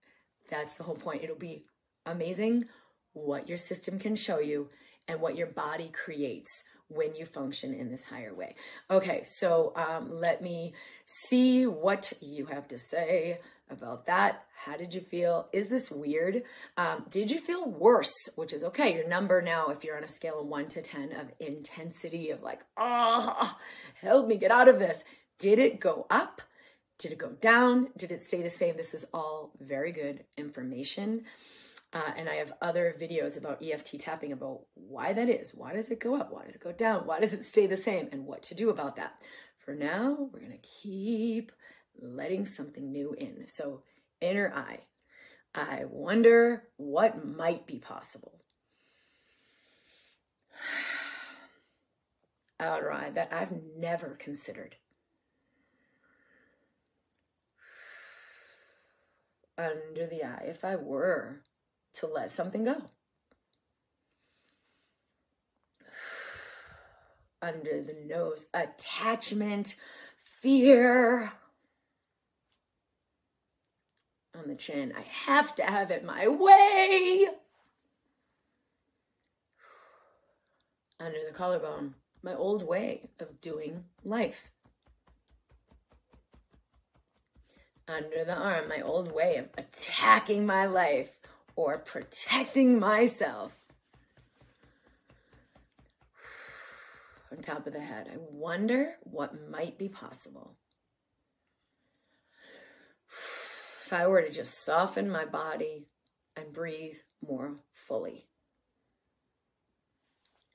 That's 0.50 0.76
the 0.76 0.85
whole 0.85 0.97
point. 0.97 1.23
It'll 1.23 1.37
be 1.37 1.64
amazing 2.05 2.64
what 3.12 3.49
your 3.49 3.59
system 3.59 3.99
can 3.99 4.17
show 4.17 4.38
you 4.38 4.69
and 5.09 5.21
what 5.21 5.37
your 5.37 5.47
body 5.47 5.90
creates 5.93 6.64
when 6.88 7.14
you 7.14 7.25
function 7.25 7.73
in 7.73 7.90
this 7.90 8.05
higher 8.05 8.35
way. 8.35 8.57
Okay, 8.90 9.23
so 9.25 9.73
um, 9.76 10.11
let 10.12 10.43
me 10.43 10.75
see 11.07 11.67
what 11.67 12.12
you 12.21 12.47
have 12.47 12.67
to 12.69 12.79
say 12.79 13.38
about 13.71 14.07
that. 14.07 14.45
How 14.65 14.77
did 14.77 14.95
you 14.95 15.00
feel? 15.00 15.49
Is 15.53 15.69
this 15.69 15.91
weird? 15.91 16.43
Um, 16.77 17.07
did 17.11 17.31
you 17.31 17.41
feel 17.41 17.69
worse? 17.69 18.29
Which 18.37 18.53
is 18.53 18.65
okay. 18.65 18.95
Your 18.95 19.09
number 19.09 19.41
now, 19.41 19.69
if 19.69 19.85
you're 19.85 19.97
on 19.97 20.05
a 20.05 20.09
scale 20.09 20.41
of 20.41 20.47
one 20.47 20.69
to 20.69 20.83
10 20.83 21.12
of 21.12 21.33
intensity 21.39 22.31
of 22.31 22.43
like, 22.43 22.61
oh, 22.77 23.57
help 24.00 24.27
me 24.27 24.37
get 24.37 24.50
out 24.50 24.69
of 24.69 24.79
this. 24.79 25.05
Did 25.39 25.59
it 25.59 25.81
go 25.81 26.07
up? 26.11 26.43
Did 26.99 27.12
it 27.12 27.19
go 27.19 27.31
down? 27.31 27.89
Did 27.97 28.12
it 28.12 28.23
stay 28.23 28.43
the 28.43 28.50
same? 28.50 28.77
This 28.77 28.93
is 28.93 29.07
all 29.15 29.53
very 29.59 29.93
good 29.93 30.25
information. 30.37 31.25
Uh, 31.93 32.12
and 32.17 32.29
I 32.29 32.35
have 32.35 32.53
other 32.62 32.95
videos 33.00 33.37
about 33.37 33.62
EFT 33.62 33.99
tapping 33.99 34.33
about 34.33 34.61
why 34.75 35.12
that 35.12 35.29
is. 35.29 35.55
Why 35.55 35.73
does 35.73 35.91
it 35.91 35.99
go 35.99 36.15
up? 36.15 36.33
Why 36.33 36.45
does 36.45 36.55
it 36.55 36.62
go 36.62 36.73
down? 36.73 37.07
Why 37.07 37.19
does 37.19 37.33
it 37.33 37.45
stay 37.45 37.67
the 37.67 37.77
same? 37.77 38.09
And 38.12 38.27
what 38.27 38.43
to 38.45 38.55
do 38.55 38.71
about 38.71 38.97
that. 38.97 39.15
For 39.59 39.75
now, 39.75 40.29
we're 40.33 40.41
going 40.41 40.53
to 40.53 40.59
keep 40.59 41.53
letting 42.02 42.47
something 42.47 42.90
new 42.90 43.14
in. 43.14 43.47
So, 43.47 43.83
inner 44.21 44.52
eye. 44.54 44.80
I 45.54 45.85
wonder 45.88 46.64
what 46.76 47.25
might 47.25 47.66
be 47.66 47.78
possible. 47.78 48.42
Outer 52.61 52.92
eye 52.92 53.11
that 53.11 53.33
I've 53.33 53.52
never 53.76 54.16
considered. 54.19 54.76
Under 59.59 60.07
the 60.07 60.25
eye, 60.25 60.45
if 60.47 60.64
I 60.64 60.76
were 60.76 61.42
to 61.95 62.07
let 62.07 62.30
something 62.30 62.64
go. 62.64 62.90
Under 67.42 67.83
the 67.83 67.97
nose, 68.07 68.47
attachment, 68.54 69.75
fear, 70.16 71.33
on 74.40 74.49
the 74.49 74.54
chin. 74.54 74.94
I 74.97 75.02
have 75.26 75.54
to 75.56 75.62
have 75.62 75.90
it 75.90 76.02
my 76.04 76.28
way. 76.28 77.26
Under 81.00 81.18
the 81.26 81.35
collarbone, 81.35 81.94
my 82.23 82.35
old 82.35 82.66
way 82.66 83.11
of 83.18 83.40
doing 83.40 83.85
life. 84.04 84.50
Under 87.88 88.25
the 88.25 88.37
arm, 88.37 88.68
my 88.68 88.82
old 88.82 89.12
way 89.12 89.37
of 89.37 89.49
attacking 89.59 90.47
my 90.47 90.66
life 90.66 91.11
or 91.56 91.78
protecting 91.78 92.78
myself. 92.78 93.52
On 97.32 97.38
top 97.38 97.66
of 97.66 97.73
the 97.73 97.80
head, 97.80 98.09
I 98.12 98.18
wonder 98.30 98.94
what 99.02 99.50
might 99.50 99.76
be 99.76 99.88
possible 99.88 100.54
if 103.90 103.94
I 103.94 104.06
were 104.06 104.23
to 104.23 104.30
just 104.30 104.62
soften 104.64 105.11
my 105.11 105.25
body 105.25 105.88
and 106.37 106.52
breathe 106.52 106.99
more 107.26 107.56
fully. 107.75 108.28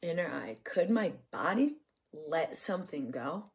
Inner 0.02 0.26
eye, 0.28 0.56
could 0.64 0.90
my 0.90 1.12
body 1.34 1.76
let 2.14 2.56
something 2.56 3.12
go? 3.12 3.48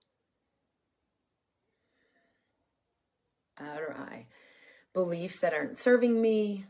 Outer 3.58 3.96
eye, 3.99 4.26
beliefs 4.92 5.38
that 5.38 5.54
aren't 5.54 5.78
serving 5.78 6.20
me. 6.20 6.66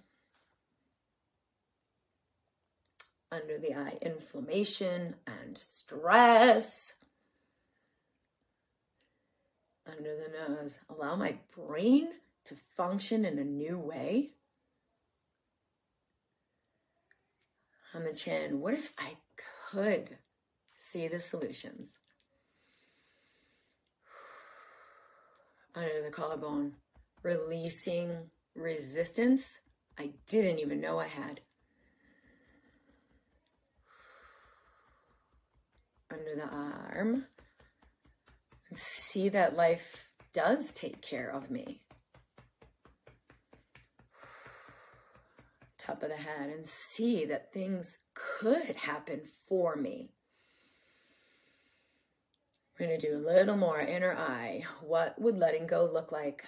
Under 3.33 3.59
the 3.59 3.75
eye, 3.75 3.99
inflammation 4.01 5.17
and 5.27 5.59
stress. 5.59 6.95
Under 9.85 10.15
the 10.15 10.55
nose, 10.55 10.79
allow 10.89 11.17
my 11.17 11.35
brain 11.57 12.11
to 12.51 12.57
function 12.77 13.25
in 13.25 13.39
a 13.39 13.45
new 13.45 13.79
way. 13.79 14.33
On 17.95 18.03
the 18.03 18.13
chin, 18.13 18.61
what 18.61 18.75
if 18.75 18.93
I 18.99 19.13
could 19.71 20.19
see 20.75 21.07
the 21.07 21.21
solutions? 21.21 21.99
under 25.77 26.03
the 26.03 26.11
collarbone, 26.11 26.73
releasing 27.23 28.31
resistance 28.57 29.61
I 29.97 30.11
didn't 30.27 30.59
even 30.59 30.81
know 30.81 30.99
I 30.99 31.07
had. 31.07 31.41
Under 36.11 36.35
the 36.35 36.49
arm. 36.49 37.27
See 38.73 39.29
that 39.29 39.57
life 39.57 40.09
does 40.33 40.73
take 40.75 41.01
care 41.01 41.31
of 41.31 41.49
me. 41.51 41.83
Top 45.81 46.03
of 46.03 46.11
the 46.11 46.17
head, 46.17 46.51
and 46.51 46.67
see 46.67 47.25
that 47.25 47.55
things 47.55 48.01
could 48.15 48.77
happen 48.77 49.23
for 49.25 49.77
me. 49.77 50.11
We're 52.79 52.87
going 52.87 53.01
to 53.01 53.09
do 53.09 53.17
a 53.17 53.27
little 53.27 53.57
more 53.57 53.81
inner 53.81 54.13
eye. 54.13 54.65
What 54.83 55.19
would 55.19 55.39
letting 55.39 55.67
go 55.67 55.89
look 55.91 56.13
like? 56.13 56.45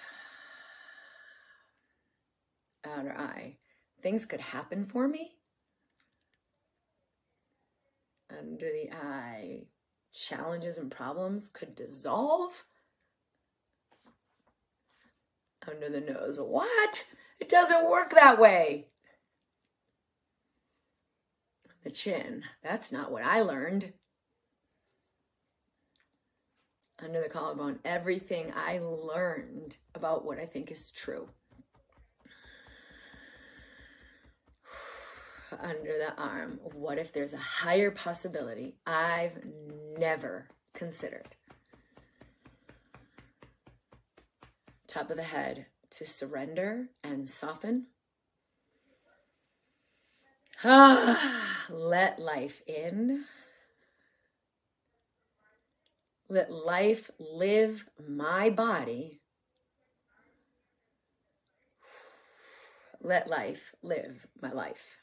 Outer 2.85 3.13
eye. 3.17 3.57
Things 4.03 4.27
could 4.27 4.39
happen 4.39 4.85
for 4.85 5.07
me. 5.07 5.31
Under 8.29 8.69
the 8.71 8.91
eye. 8.95 9.63
Challenges 10.13 10.77
and 10.77 10.91
problems 10.91 11.49
could 11.49 11.73
dissolve. 11.73 12.65
Under 15.67 15.89
the 15.89 16.01
nose. 16.01 16.37
What? 16.39 17.07
It 17.39 17.49
doesn't 17.49 17.89
work 17.89 18.11
that 18.11 18.39
way. 18.39 18.89
The 21.83 21.91
chin. 21.91 22.43
That's 22.63 22.91
not 22.91 23.11
what 23.11 23.23
I 23.23 23.41
learned 23.41 23.93
under 27.03 27.21
the 27.21 27.29
collarbone 27.29 27.79
everything 27.83 28.53
I 28.55 28.79
learned 28.79 29.75
about 29.93 30.25
what 30.25 30.39
I 30.39 30.45
think 30.45 30.71
is 30.71 30.91
true. 30.91 31.27
Under 35.59 35.97
the 35.97 36.15
arm, 36.17 36.59
what 36.63 36.97
if 36.97 37.11
there's 37.11 37.33
a 37.33 37.37
higher 37.37 37.91
possibility 37.91 38.77
I've 38.87 39.39
never 39.97 40.47
considered? 40.73 41.27
Top 44.87 45.09
of 45.09 45.17
the 45.17 45.23
head 45.23 45.65
to 45.91 46.05
surrender 46.05 46.87
and 47.03 47.29
soften. 47.29 47.87
Let 51.69 52.19
life 52.19 52.61
in. 52.65 53.25
Let 56.29 56.51
life 56.51 57.11
live 57.19 57.85
my 58.07 58.49
body. 58.49 59.19
Let 63.01 63.27
life 63.27 63.73
live 63.81 64.25
my 64.41 64.53
life. 64.53 64.99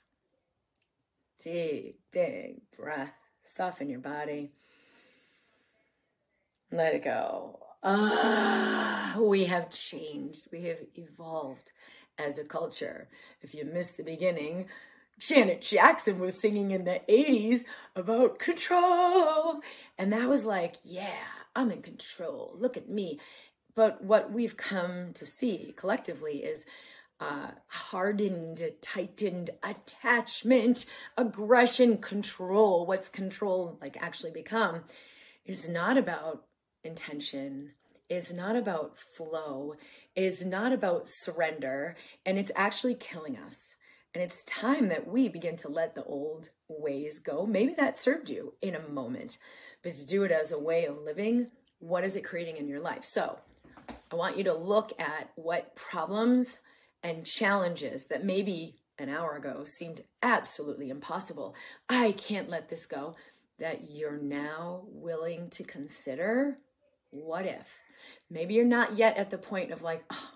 Deep, 1.42 2.00
big 2.10 2.62
breath. 2.74 3.12
Soften 3.44 3.90
your 3.90 4.00
body. 4.00 4.52
Let 6.72 6.94
it 6.94 7.04
go. 7.04 7.58
Ah, 7.82 9.18
we 9.20 9.44
have 9.44 9.68
changed. 9.68 10.48
We 10.50 10.62
have 10.64 10.78
evolved 10.94 11.72
as 12.18 12.38
a 12.38 12.44
culture. 12.44 13.08
If 13.42 13.54
you 13.54 13.66
missed 13.66 13.98
the 13.98 14.04
beginning, 14.04 14.66
Janet 15.20 15.60
Jackson 15.60 16.18
was 16.18 16.40
singing 16.40 16.70
in 16.70 16.84
the 16.84 17.02
80s 17.08 17.64
about 17.94 18.38
control. 18.38 19.60
And 19.98 20.12
that 20.12 20.28
was 20.28 20.46
like, 20.46 20.76
yeah, 20.82 21.26
I'm 21.54 21.70
in 21.70 21.82
control. 21.82 22.56
Look 22.58 22.78
at 22.78 22.88
me. 22.88 23.20
But 23.74 24.02
what 24.02 24.32
we've 24.32 24.56
come 24.56 25.12
to 25.12 25.26
see 25.26 25.74
collectively 25.76 26.38
is 26.38 26.64
uh, 27.21 27.49
hardened, 27.66 28.62
tightened 28.80 29.50
attachment, 29.62 30.86
aggression, 31.18 31.99
control. 31.99 32.86
What's 32.86 33.10
control 33.10 33.78
like 33.82 33.99
actually 34.00 34.30
become 34.30 34.84
is 35.45 35.68
not 35.68 35.99
about 35.99 36.45
intention, 36.82 37.73
is 38.08 38.32
not 38.32 38.56
about 38.56 38.99
flow, 38.99 39.75
is 40.16 40.47
not 40.47 40.73
about 40.73 41.10
surrender, 41.10 41.95
and 42.25 42.38
it's 42.38 42.52
actually 42.56 42.95
killing 42.95 43.36
us. 43.36 43.76
And 44.14 44.23
it's 44.23 44.44
time 44.44 44.88
that 44.88 45.06
we 45.06 45.28
begin 45.28 45.56
to 45.58 45.68
let 45.68 45.94
the 45.94 46.04
old 46.04 46.50
ways 46.68 47.18
go. 47.20 47.46
Maybe 47.46 47.75
that 47.75 47.99
served 47.99 48.28
you 48.28 48.54
in 48.60 48.75
a 48.75 48.88
moment, 48.88 49.38
but 49.82 49.94
to 49.94 50.04
do 50.04 50.25
it 50.25 50.32
as 50.32 50.50
a 50.50 50.58
way 50.58 50.84
of 50.86 50.99
living, 50.99 51.49
what 51.78 52.04
is 52.04 52.16
it 52.16 52.25
creating 52.25 52.56
in 52.56 52.68
your 52.68 52.80
life? 52.80 53.04
So 53.04 53.38
I 54.10 54.16
want 54.16 54.36
you 54.36 54.44
to 54.44 54.54
look 54.54 54.92
at 55.00 55.30
what 55.36 55.76
problems 55.76 56.58
and 57.02 57.25
challenges 57.25 58.06
that 58.06 58.25
maybe 58.25 58.76
an 58.99 59.08
hour 59.08 59.36
ago 59.36 59.64
seemed 59.64 60.02
absolutely 60.23 60.90
impossible. 60.90 61.54
I 61.88 62.12
can't 62.12 62.50
let 62.50 62.68
this 62.68 62.86
go. 62.86 63.16
That 63.58 63.90
you're 63.90 64.18
now 64.18 64.84
willing 64.86 65.50
to 65.50 65.64
consider 65.64 66.58
what 67.10 67.44
if? 67.44 67.78
Maybe 68.30 68.54
you're 68.54 68.64
not 68.64 68.96
yet 68.96 69.16
at 69.16 69.30
the 69.30 69.38
point 69.38 69.70
of 69.70 69.82
like, 69.82 70.02
oh, 70.10 70.30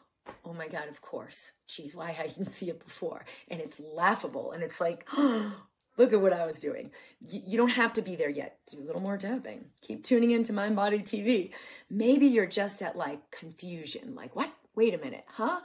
oh 0.44 0.52
my 0.52 0.68
God, 0.68 0.88
of 0.88 1.00
course. 1.00 1.52
Geez, 1.66 1.94
why 1.94 2.16
I 2.18 2.26
didn't 2.26 2.52
see 2.52 2.70
it 2.70 2.84
before. 2.84 3.24
And 3.48 3.60
it's 3.60 3.80
laughable. 3.80 4.52
And 4.52 4.62
it's 4.62 4.80
like, 4.80 5.06
look 5.16 6.12
at 6.12 6.20
what 6.20 6.32
I 6.32 6.46
was 6.46 6.60
doing. 6.60 6.90
You, 7.20 7.42
you 7.46 7.56
don't 7.56 7.68
have 7.68 7.92
to 7.94 8.02
be 8.02 8.16
there 8.16 8.30
yet. 8.30 8.58
Do 8.70 8.80
a 8.80 8.84
little 8.86 9.00
more 9.00 9.18
tapping. 9.18 9.66
Keep 9.82 10.04
tuning 10.04 10.30
into 10.30 10.52
Mind 10.52 10.76
Body 10.76 10.98
TV. 11.00 11.50
Maybe 11.90 12.26
you're 12.26 12.46
just 12.46 12.82
at 12.82 12.96
like 12.96 13.30
confusion. 13.30 14.14
Like, 14.14 14.34
what? 14.36 14.52
Wait 14.74 14.94
a 14.94 14.98
minute, 14.98 15.24
huh? 15.28 15.60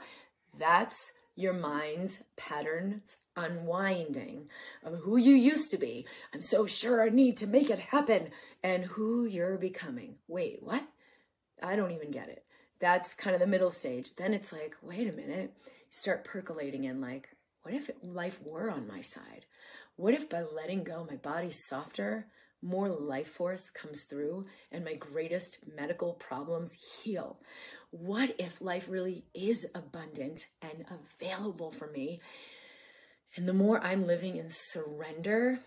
That's 0.58 1.12
your 1.36 1.52
mind's 1.52 2.24
patterns 2.36 3.16
unwinding 3.36 4.48
of 4.84 4.98
who 5.00 5.16
you 5.16 5.34
used 5.34 5.70
to 5.70 5.78
be. 5.78 6.06
I'm 6.34 6.42
so 6.42 6.66
sure 6.66 7.02
I 7.02 7.08
need 7.08 7.36
to 7.38 7.46
make 7.46 7.70
it 7.70 7.78
happen. 7.78 8.30
And 8.62 8.84
who 8.84 9.24
you're 9.24 9.56
becoming. 9.56 10.16
Wait, 10.28 10.58
what? 10.62 10.86
I 11.62 11.76
don't 11.76 11.92
even 11.92 12.10
get 12.10 12.28
it 12.28 12.44
that's 12.80 13.14
kind 13.14 13.34
of 13.34 13.40
the 13.40 13.46
middle 13.46 13.70
stage. 13.70 14.16
Then 14.16 14.34
it's 14.34 14.52
like, 14.52 14.74
wait 14.82 15.08
a 15.08 15.12
minute, 15.12 15.52
you 15.66 15.72
start 15.90 16.24
percolating 16.24 16.84
in 16.84 17.00
like, 17.00 17.28
what 17.62 17.74
if 17.74 17.90
life 18.02 18.40
were 18.42 18.70
on 18.70 18.88
my 18.88 19.02
side? 19.02 19.44
What 19.96 20.14
if 20.14 20.30
by 20.30 20.42
letting 20.42 20.82
go, 20.82 21.06
my 21.08 21.16
body's 21.16 21.66
softer, 21.66 22.26
more 22.62 22.88
life 22.88 23.28
force 23.28 23.70
comes 23.70 24.04
through, 24.04 24.46
and 24.72 24.84
my 24.84 24.94
greatest 24.94 25.58
medical 25.76 26.14
problems 26.14 26.72
heal? 27.02 27.38
What 27.90 28.34
if 28.38 28.62
life 28.62 28.86
really 28.88 29.24
is 29.34 29.66
abundant 29.74 30.46
and 30.62 30.86
available 31.20 31.70
for 31.70 31.90
me? 31.90 32.20
And 33.36 33.46
the 33.46 33.52
more 33.52 33.78
I'm 33.80 34.06
living 34.06 34.36
in 34.36 34.48
surrender, 34.48 35.58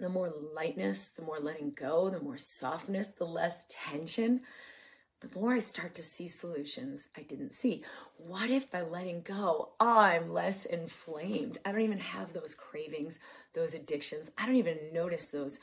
the 0.00 0.08
more 0.08 0.32
lightness, 0.54 1.10
the 1.10 1.22
more 1.22 1.38
letting 1.38 1.72
go, 1.72 2.08
the 2.08 2.20
more 2.20 2.38
softness, 2.38 3.08
the 3.08 3.24
less 3.24 3.64
tension 3.68 4.42
the 5.20 5.38
more 5.38 5.54
I 5.54 5.60
start 5.60 5.94
to 5.94 6.02
see 6.02 6.28
solutions 6.28 7.08
I 7.16 7.22
didn't 7.22 7.54
see. 7.54 7.84
What 8.18 8.50
if 8.50 8.70
by 8.70 8.82
letting 8.82 9.22
go, 9.22 9.70
I'm 9.80 10.32
less 10.32 10.66
inflamed? 10.66 11.58
I 11.64 11.72
don't 11.72 11.80
even 11.80 11.98
have 11.98 12.32
those 12.32 12.54
cravings, 12.54 13.18
those 13.54 13.74
addictions. 13.74 14.30
I 14.36 14.46
don't 14.46 14.56
even 14.56 14.78
notice 14.92 15.26
those 15.26 15.58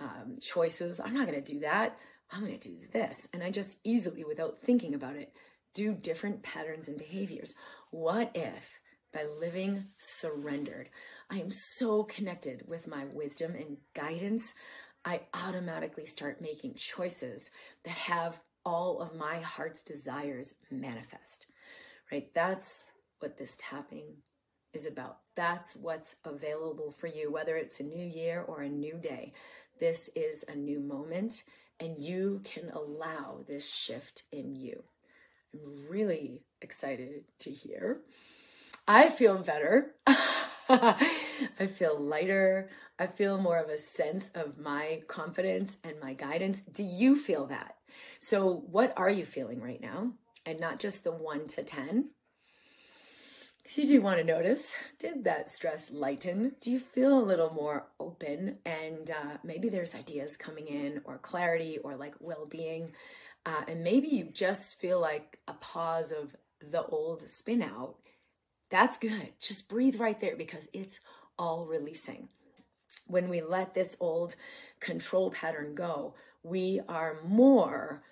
um, 0.00 0.38
choices. 0.40 1.00
I'm 1.00 1.14
not 1.14 1.26
going 1.26 1.42
to 1.42 1.52
do 1.52 1.60
that. 1.60 1.98
I'm 2.30 2.40
going 2.40 2.58
to 2.58 2.68
do 2.68 2.78
this. 2.92 3.28
And 3.32 3.42
I 3.42 3.50
just 3.50 3.78
easily, 3.84 4.24
without 4.24 4.58
thinking 4.62 4.94
about 4.94 5.16
it, 5.16 5.32
do 5.74 5.92
different 5.92 6.42
patterns 6.42 6.88
and 6.88 6.96
behaviors. 6.96 7.54
What 7.90 8.30
if 8.34 8.80
by 9.12 9.24
living 9.24 9.88
surrendered, 9.98 10.88
I 11.30 11.38
am 11.38 11.50
so 11.50 12.02
connected 12.04 12.64
with 12.66 12.88
my 12.88 13.04
wisdom 13.04 13.54
and 13.54 13.76
guidance, 13.94 14.54
I 15.04 15.20
automatically 15.34 16.06
start 16.06 16.40
making 16.40 16.74
choices 16.74 17.50
that 17.84 17.90
have 17.92 18.40
all 18.64 19.00
of 19.00 19.14
my 19.14 19.40
heart's 19.40 19.82
desires 19.82 20.54
manifest, 20.70 21.46
right? 22.10 22.32
That's 22.34 22.92
what 23.20 23.36
this 23.36 23.56
tapping 23.58 24.18
is 24.72 24.86
about. 24.86 25.18
That's 25.36 25.76
what's 25.76 26.16
available 26.24 26.90
for 26.90 27.06
you, 27.06 27.30
whether 27.30 27.56
it's 27.56 27.80
a 27.80 27.84
new 27.84 28.06
year 28.06 28.42
or 28.42 28.62
a 28.62 28.68
new 28.68 28.94
day. 28.94 29.32
This 29.80 30.10
is 30.14 30.44
a 30.48 30.54
new 30.54 30.80
moment, 30.80 31.42
and 31.80 31.98
you 31.98 32.40
can 32.44 32.70
allow 32.70 33.40
this 33.46 33.68
shift 33.68 34.24
in 34.32 34.54
you. 34.54 34.84
I'm 35.52 35.88
really 35.88 36.42
excited 36.60 37.24
to 37.40 37.50
hear. 37.50 38.00
I 38.86 39.08
feel 39.08 39.38
better. 39.38 39.94
I 40.68 41.66
feel 41.66 41.98
lighter. 41.98 42.70
I 42.98 43.06
feel 43.06 43.38
more 43.38 43.58
of 43.58 43.68
a 43.68 43.76
sense 43.76 44.30
of 44.34 44.58
my 44.58 45.02
confidence 45.08 45.78
and 45.82 45.94
my 46.00 46.14
guidance. 46.14 46.60
Do 46.60 46.82
you 46.82 47.16
feel 47.16 47.46
that? 47.46 47.76
So, 48.26 48.64
what 48.70 48.94
are 48.96 49.10
you 49.10 49.26
feeling 49.26 49.60
right 49.60 49.82
now? 49.82 50.12
And 50.46 50.58
not 50.58 50.78
just 50.78 51.04
the 51.04 51.12
one 51.12 51.46
to 51.48 51.62
10. 51.62 52.08
Because 53.62 53.76
you 53.76 53.86
do 53.86 54.00
want 54.00 54.16
to 54.16 54.24
notice 54.24 54.76
did 54.98 55.24
that 55.24 55.50
stress 55.50 55.90
lighten? 55.90 56.52
Do 56.62 56.70
you 56.70 56.78
feel 56.78 57.18
a 57.18 57.22
little 57.22 57.52
more 57.52 57.84
open? 58.00 58.60
And 58.64 59.10
uh, 59.10 59.36
maybe 59.44 59.68
there's 59.68 59.94
ideas 59.94 60.38
coming 60.38 60.68
in, 60.68 61.02
or 61.04 61.18
clarity, 61.18 61.76
or 61.76 61.96
like 61.96 62.14
well 62.18 62.46
being. 62.46 62.92
uh, 63.44 63.60
and 63.68 63.84
maybe 63.84 64.08
you 64.08 64.24
just 64.32 64.80
feel 64.80 64.98
like 64.98 65.38
a 65.46 65.52
pause 65.52 66.10
of 66.10 66.34
the 66.70 66.82
old 66.82 67.28
spin 67.28 67.60
out, 67.62 67.96
that's 68.70 68.96
good. 68.96 69.34
Just 69.38 69.68
breathe 69.68 70.00
right 70.00 70.18
there 70.18 70.34
because 70.36 70.68
it's 70.72 70.98
all 71.38 71.66
releasing. 71.66 72.30
When 73.06 73.28
we 73.28 73.42
let 73.42 73.74
this 73.74 73.98
old 74.00 74.34
control 74.80 75.30
pattern 75.30 75.74
go, 75.74 76.14
we 76.42 76.80
are 76.88 77.18
more 77.22 78.02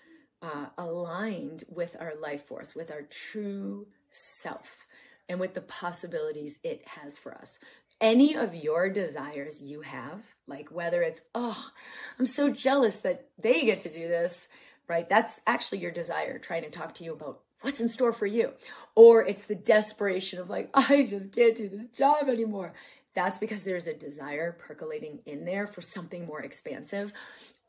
uh, 0.42 0.66
aligned 0.76 1.64
with 1.68 1.96
our 2.00 2.14
life 2.20 2.44
force, 2.44 2.74
with 2.74 2.90
our 2.90 3.02
true 3.02 3.86
self, 4.10 4.86
and 5.28 5.38
with 5.38 5.54
the 5.54 5.60
possibilities 5.60 6.58
it 6.64 6.82
has 6.86 7.16
for 7.16 7.34
us. 7.34 7.58
Any 8.00 8.34
of 8.34 8.54
your 8.54 8.90
desires 8.90 9.62
you 9.62 9.82
have, 9.82 10.22
like 10.48 10.70
whether 10.70 11.02
it's, 11.02 11.22
oh, 11.34 11.70
I'm 12.18 12.26
so 12.26 12.50
jealous 12.50 12.98
that 13.00 13.28
they 13.38 13.64
get 13.64 13.78
to 13.80 13.88
do 13.88 14.08
this, 14.08 14.48
right? 14.88 15.08
That's 15.08 15.40
actually 15.46 15.78
your 15.78 15.92
desire 15.92 16.38
trying 16.38 16.62
to 16.64 16.70
talk 16.70 16.94
to 16.96 17.04
you 17.04 17.12
about 17.12 17.40
what's 17.60 17.80
in 17.80 17.88
store 17.88 18.12
for 18.12 18.26
you. 18.26 18.52
Or 18.96 19.24
it's 19.24 19.46
the 19.46 19.54
desperation 19.54 20.40
of 20.40 20.50
like, 20.50 20.70
I 20.74 21.06
just 21.08 21.32
can't 21.32 21.56
do 21.56 21.68
this 21.68 21.86
job 21.86 22.28
anymore. 22.28 22.74
That's 23.14 23.38
because 23.38 23.62
there's 23.62 23.86
a 23.86 23.94
desire 23.94 24.52
percolating 24.52 25.20
in 25.26 25.44
there 25.44 25.66
for 25.66 25.82
something 25.82 26.26
more 26.26 26.42
expansive. 26.42 27.12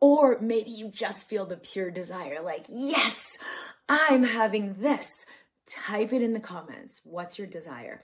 Or 0.03 0.37
maybe 0.41 0.69
you 0.69 0.89
just 0.89 1.29
feel 1.29 1.45
the 1.45 1.55
pure 1.55 1.89
desire, 1.89 2.41
like, 2.43 2.65
yes, 2.67 3.37
I'm 3.87 4.23
having 4.23 4.73
this. 4.81 5.25
Type 5.65 6.11
it 6.11 6.21
in 6.21 6.33
the 6.33 6.41
comments. 6.41 6.99
What's 7.05 7.37
your 7.37 7.47
desire? 7.47 8.01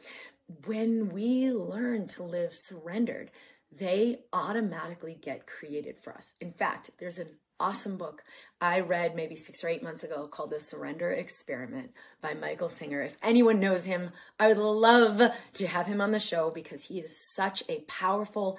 When 0.66 1.10
we 1.10 1.52
learn 1.52 2.08
to 2.08 2.24
live 2.24 2.56
surrendered, 2.56 3.32
they 3.70 4.20
automatically 4.32 5.20
get 5.22 5.46
created 5.46 5.98
for 6.00 6.14
us. 6.14 6.34
In 6.40 6.54
fact, 6.54 6.92
there's 7.00 7.20
an 7.20 7.32
awesome 7.60 7.98
book 7.98 8.24
I 8.62 8.80
read 8.80 9.14
maybe 9.14 9.36
six 9.36 9.62
or 9.62 9.68
eight 9.68 9.84
months 9.84 10.06
ago 10.06 10.28
called 10.28 10.52
The 10.52 10.60
Surrender 10.62 11.12
Experiment 11.12 11.92
by 12.22 12.34
Michael 12.34 12.70
Singer. 12.70 13.02
If 13.02 13.18
anyone 13.22 13.60
knows 13.60 13.84
him, 13.84 14.12
I 14.40 14.48
would 14.48 14.58
love 14.58 15.22
to 15.56 15.68
have 15.68 15.88
him 15.88 16.00
on 16.00 16.12
the 16.12 16.20
show 16.20 16.50
because 16.50 16.84
he 16.84 17.00
is 17.00 17.20
such 17.36 17.64
a 17.68 17.82
powerful 17.82 18.58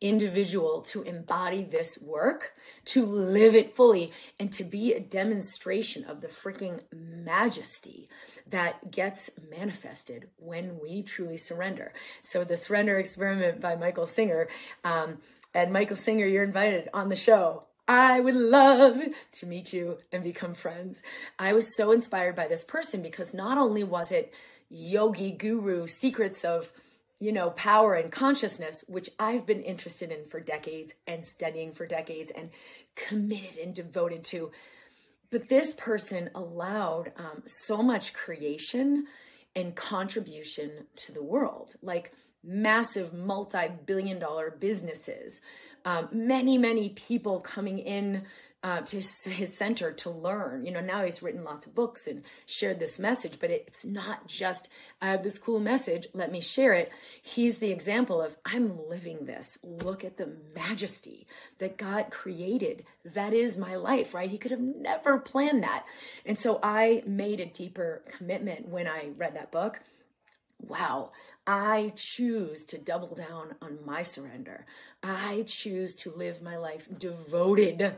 individual 0.00 0.82
to 0.82 1.02
embody 1.02 1.62
this 1.62 1.98
work, 2.00 2.52
to 2.84 3.06
live 3.06 3.54
it 3.54 3.74
fully, 3.74 4.12
and 4.38 4.52
to 4.52 4.64
be 4.64 4.92
a 4.92 5.00
demonstration 5.00 6.04
of 6.04 6.20
the 6.20 6.28
freaking 6.28 6.80
majesty 6.92 8.08
that 8.46 8.90
gets 8.90 9.30
manifested 9.50 10.28
when 10.36 10.78
we 10.80 11.02
truly 11.02 11.36
surrender. 11.36 11.92
So, 12.20 12.44
the 12.44 12.56
surrender 12.56 12.98
experiment 12.98 13.60
by 13.60 13.76
Michael 13.76 14.06
Singer, 14.06 14.48
um, 14.84 15.18
and 15.54 15.72
Michael 15.72 15.96
Singer, 15.96 16.26
you're 16.26 16.44
invited 16.44 16.88
on 16.92 17.08
the 17.08 17.16
show. 17.16 17.64
I 17.86 18.18
would 18.18 18.34
love 18.34 18.98
to 19.32 19.46
meet 19.46 19.72
you 19.72 19.98
and 20.10 20.24
become 20.24 20.54
friends. 20.54 21.02
I 21.38 21.52
was 21.52 21.76
so 21.76 21.92
inspired 21.92 22.34
by 22.34 22.48
this 22.48 22.64
person 22.64 23.02
because 23.02 23.34
not 23.34 23.58
only 23.58 23.84
was 23.84 24.10
it 24.10 24.32
yogi 24.70 25.30
guru 25.30 25.86
secrets 25.86 26.44
of, 26.44 26.72
you 27.20 27.32
know, 27.32 27.50
power 27.50 27.94
and 27.94 28.10
consciousness, 28.10 28.84
which 28.88 29.10
I've 29.18 29.46
been 29.46 29.62
interested 29.62 30.10
in 30.10 30.24
for 30.26 30.40
decades 30.40 30.94
and 31.06 31.24
studying 31.24 31.72
for 31.72 31.86
decades 31.86 32.32
and 32.36 32.50
committed 32.96 33.56
and 33.56 33.74
devoted 33.74 34.24
to, 34.24 34.50
but 35.30 35.48
this 35.48 35.74
person 35.74 36.30
allowed 36.34 37.12
um, 37.16 37.42
so 37.46 37.82
much 37.82 38.12
creation 38.12 39.06
and 39.56 39.74
contribution 39.74 40.86
to 40.96 41.12
the 41.12 41.22
world, 41.22 41.74
like 41.82 42.12
massive 42.42 43.12
multi 43.12 43.68
billion 43.86 44.18
dollar 44.18 44.50
businesses 44.50 45.40
um, 45.84 46.08
many, 46.12 46.58
many 46.58 46.90
people 46.90 47.40
coming 47.40 47.78
in 47.78 48.24
uh, 48.64 48.80
to 48.80 48.96
his 48.96 49.54
center 49.54 49.92
to 49.92 50.08
learn. 50.08 50.64
You 50.64 50.72
know, 50.72 50.80
now 50.80 51.04
he's 51.04 51.22
written 51.22 51.44
lots 51.44 51.66
of 51.66 51.74
books 51.74 52.06
and 52.06 52.22
shared 52.46 52.80
this 52.80 52.98
message, 52.98 53.38
but 53.38 53.50
it's 53.50 53.84
not 53.84 54.26
just, 54.26 54.70
I 55.02 55.10
have 55.10 55.22
this 55.22 55.38
cool 55.38 55.60
message, 55.60 56.06
let 56.14 56.32
me 56.32 56.40
share 56.40 56.72
it. 56.72 56.90
He's 57.22 57.58
the 57.58 57.70
example 57.70 58.22
of, 58.22 58.38
I'm 58.46 58.88
living 58.88 59.26
this. 59.26 59.58
Look 59.62 60.02
at 60.02 60.16
the 60.16 60.32
majesty 60.54 61.26
that 61.58 61.76
God 61.76 62.06
created. 62.10 62.86
That 63.04 63.34
is 63.34 63.58
my 63.58 63.76
life, 63.76 64.14
right? 64.14 64.30
He 64.30 64.38
could 64.38 64.50
have 64.50 64.60
never 64.60 65.18
planned 65.18 65.62
that. 65.62 65.84
And 66.24 66.38
so 66.38 66.58
I 66.62 67.02
made 67.06 67.40
a 67.40 67.46
deeper 67.46 68.02
commitment 68.16 68.66
when 68.66 68.88
I 68.88 69.10
read 69.18 69.34
that 69.34 69.52
book. 69.52 69.80
Wow, 70.58 71.12
I 71.46 71.92
choose 71.96 72.64
to 72.66 72.78
double 72.78 73.14
down 73.14 73.56
on 73.60 73.80
my 73.84 74.00
surrender. 74.00 74.64
I 75.02 75.44
choose 75.46 75.94
to 75.96 76.10
live 76.10 76.40
my 76.40 76.56
life 76.56 76.88
devoted 76.96 77.94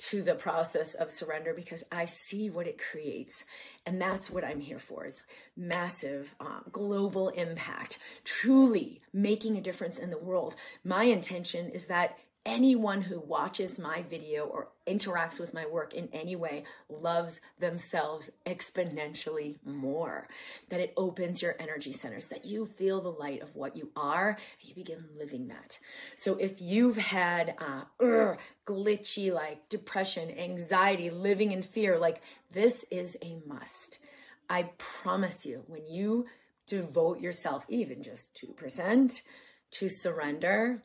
to 0.00 0.22
the 0.22 0.34
process 0.34 0.94
of 0.94 1.10
surrender 1.10 1.52
because 1.52 1.84
I 1.92 2.06
see 2.06 2.48
what 2.48 2.66
it 2.66 2.80
creates. 2.80 3.44
And 3.84 4.00
that's 4.00 4.30
what 4.30 4.44
I'm 4.44 4.60
here 4.60 4.78
for 4.78 5.04
is 5.04 5.24
massive 5.56 6.34
um, 6.40 6.64
global 6.72 7.28
impact, 7.28 7.98
truly 8.24 9.02
making 9.12 9.56
a 9.56 9.60
difference 9.60 9.98
in 9.98 10.10
the 10.10 10.18
world. 10.18 10.56
My 10.82 11.04
intention 11.04 11.68
is 11.68 11.86
that 11.86 12.18
anyone 12.50 13.00
who 13.00 13.20
watches 13.20 13.78
my 13.78 14.02
video 14.02 14.44
or 14.44 14.68
interacts 14.86 15.38
with 15.38 15.54
my 15.54 15.64
work 15.66 15.94
in 15.94 16.08
any 16.12 16.34
way 16.34 16.64
loves 16.88 17.40
themselves 17.60 18.30
exponentially 18.44 19.56
more. 19.64 20.26
That 20.68 20.80
it 20.80 20.92
opens 20.96 21.40
your 21.40 21.54
energy 21.60 21.92
centers, 21.92 22.26
that 22.26 22.44
you 22.44 22.66
feel 22.66 23.00
the 23.00 23.12
light 23.12 23.40
of 23.40 23.54
what 23.54 23.76
you 23.76 23.90
are, 23.94 24.30
and 24.30 24.68
you 24.68 24.74
begin 24.74 25.04
living 25.16 25.46
that. 25.48 25.78
So 26.16 26.36
if 26.36 26.60
you've 26.60 26.96
had 26.96 27.54
uh, 27.58 27.82
ugh, 28.04 28.38
glitchy, 28.66 29.32
like 29.32 29.68
depression, 29.68 30.36
anxiety, 30.36 31.08
living 31.10 31.52
in 31.52 31.62
fear, 31.62 31.98
like 31.98 32.20
this 32.50 32.84
is 32.90 33.16
a 33.22 33.38
must. 33.46 34.00
I 34.48 34.70
promise 34.78 35.46
you, 35.46 35.62
when 35.68 35.86
you 35.86 36.26
devote 36.66 37.20
yourself, 37.20 37.64
even 37.68 38.02
just 38.02 38.36
2%, 38.42 39.22
to 39.70 39.88
surrender, 39.88 40.82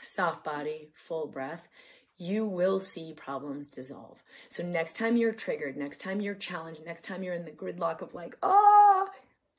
soft 0.00 0.44
body, 0.44 0.88
full 0.94 1.26
breath, 1.26 1.68
you 2.18 2.46
will 2.46 2.78
see 2.78 3.12
problems 3.12 3.68
dissolve. 3.68 4.22
So 4.48 4.62
next 4.62 4.96
time 4.96 5.16
you're 5.16 5.32
triggered, 5.32 5.76
next 5.76 6.00
time 6.00 6.20
you're 6.20 6.34
challenged, 6.34 6.84
next 6.84 7.04
time 7.04 7.22
you're 7.22 7.34
in 7.34 7.44
the 7.44 7.50
gridlock 7.50 8.00
of 8.00 8.14
like, 8.14 8.36
oh, 8.42 9.08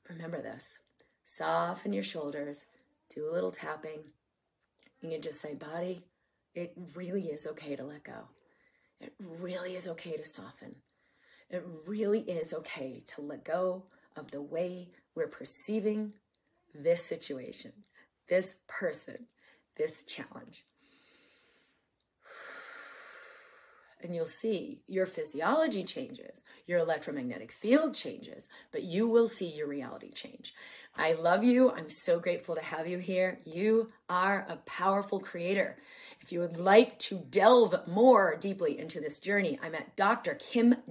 remember 0.09 0.41
this. 0.41 0.79
Soften 1.23 1.93
your 1.93 2.03
shoulders, 2.03 2.65
do 3.13 3.29
a 3.29 3.33
little 3.33 3.51
tapping. 3.51 3.99
And 5.01 5.11
you 5.11 5.17
can 5.17 5.21
just 5.21 5.39
say, 5.39 5.53
body, 5.53 6.03
it 6.55 6.73
really 6.95 7.25
is 7.25 7.45
okay 7.45 7.75
to 7.75 7.83
let 7.83 8.03
go. 8.03 8.29
It 8.99 9.13
really 9.19 9.75
is 9.75 9.87
okay 9.89 10.17
to 10.17 10.25
soften. 10.25 10.75
It 11.49 11.63
really 11.85 12.21
is 12.21 12.53
okay 12.53 13.03
to 13.07 13.21
let 13.21 13.45
go 13.45 13.83
of 14.15 14.31
the 14.31 14.41
way 14.41 14.89
we're 15.13 15.27
perceiving 15.27 16.15
this 16.73 17.03
situation, 17.03 17.73
this 18.27 18.57
person, 18.67 19.27
this 19.77 20.03
challenge. 20.03 20.65
And 24.01 24.13
you'll 24.13 24.25
see 24.25 24.81
your 24.87 25.05
physiology 25.07 25.83
changes, 25.83 26.43
your 26.67 26.79
electromagnetic 26.79 27.51
field 27.51 27.95
changes, 27.95 28.47
but 28.71 28.83
you 28.83 29.07
will 29.07 29.27
see 29.27 29.47
your 29.47 29.67
reality 29.67 30.11
change. 30.11 30.53
I 30.95 31.13
love 31.13 31.43
you. 31.43 31.71
I'm 31.71 31.89
so 31.89 32.19
grateful 32.19 32.55
to 32.55 32.61
have 32.61 32.87
you 32.87 32.97
here. 32.97 33.39
You 33.45 33.91
are 34.09 34.45
a 34.49 34.57
powerful 34.57 35.19
creator. 35.19 35.77
If 36.21 36.31
you 36.31 36.39
would 36.39 36.57
like 36.57 36.97
to 36.99 37.23
delve 37.29 37.87
more 37.87 38.35
deeply 38.35 38.79
into 38.79 38.99
this 38.99 39.19
journey, 39.19 39.59
I'm 39.61 39.75
at 39.75 39.95
drkimd.com. 39.95 40.85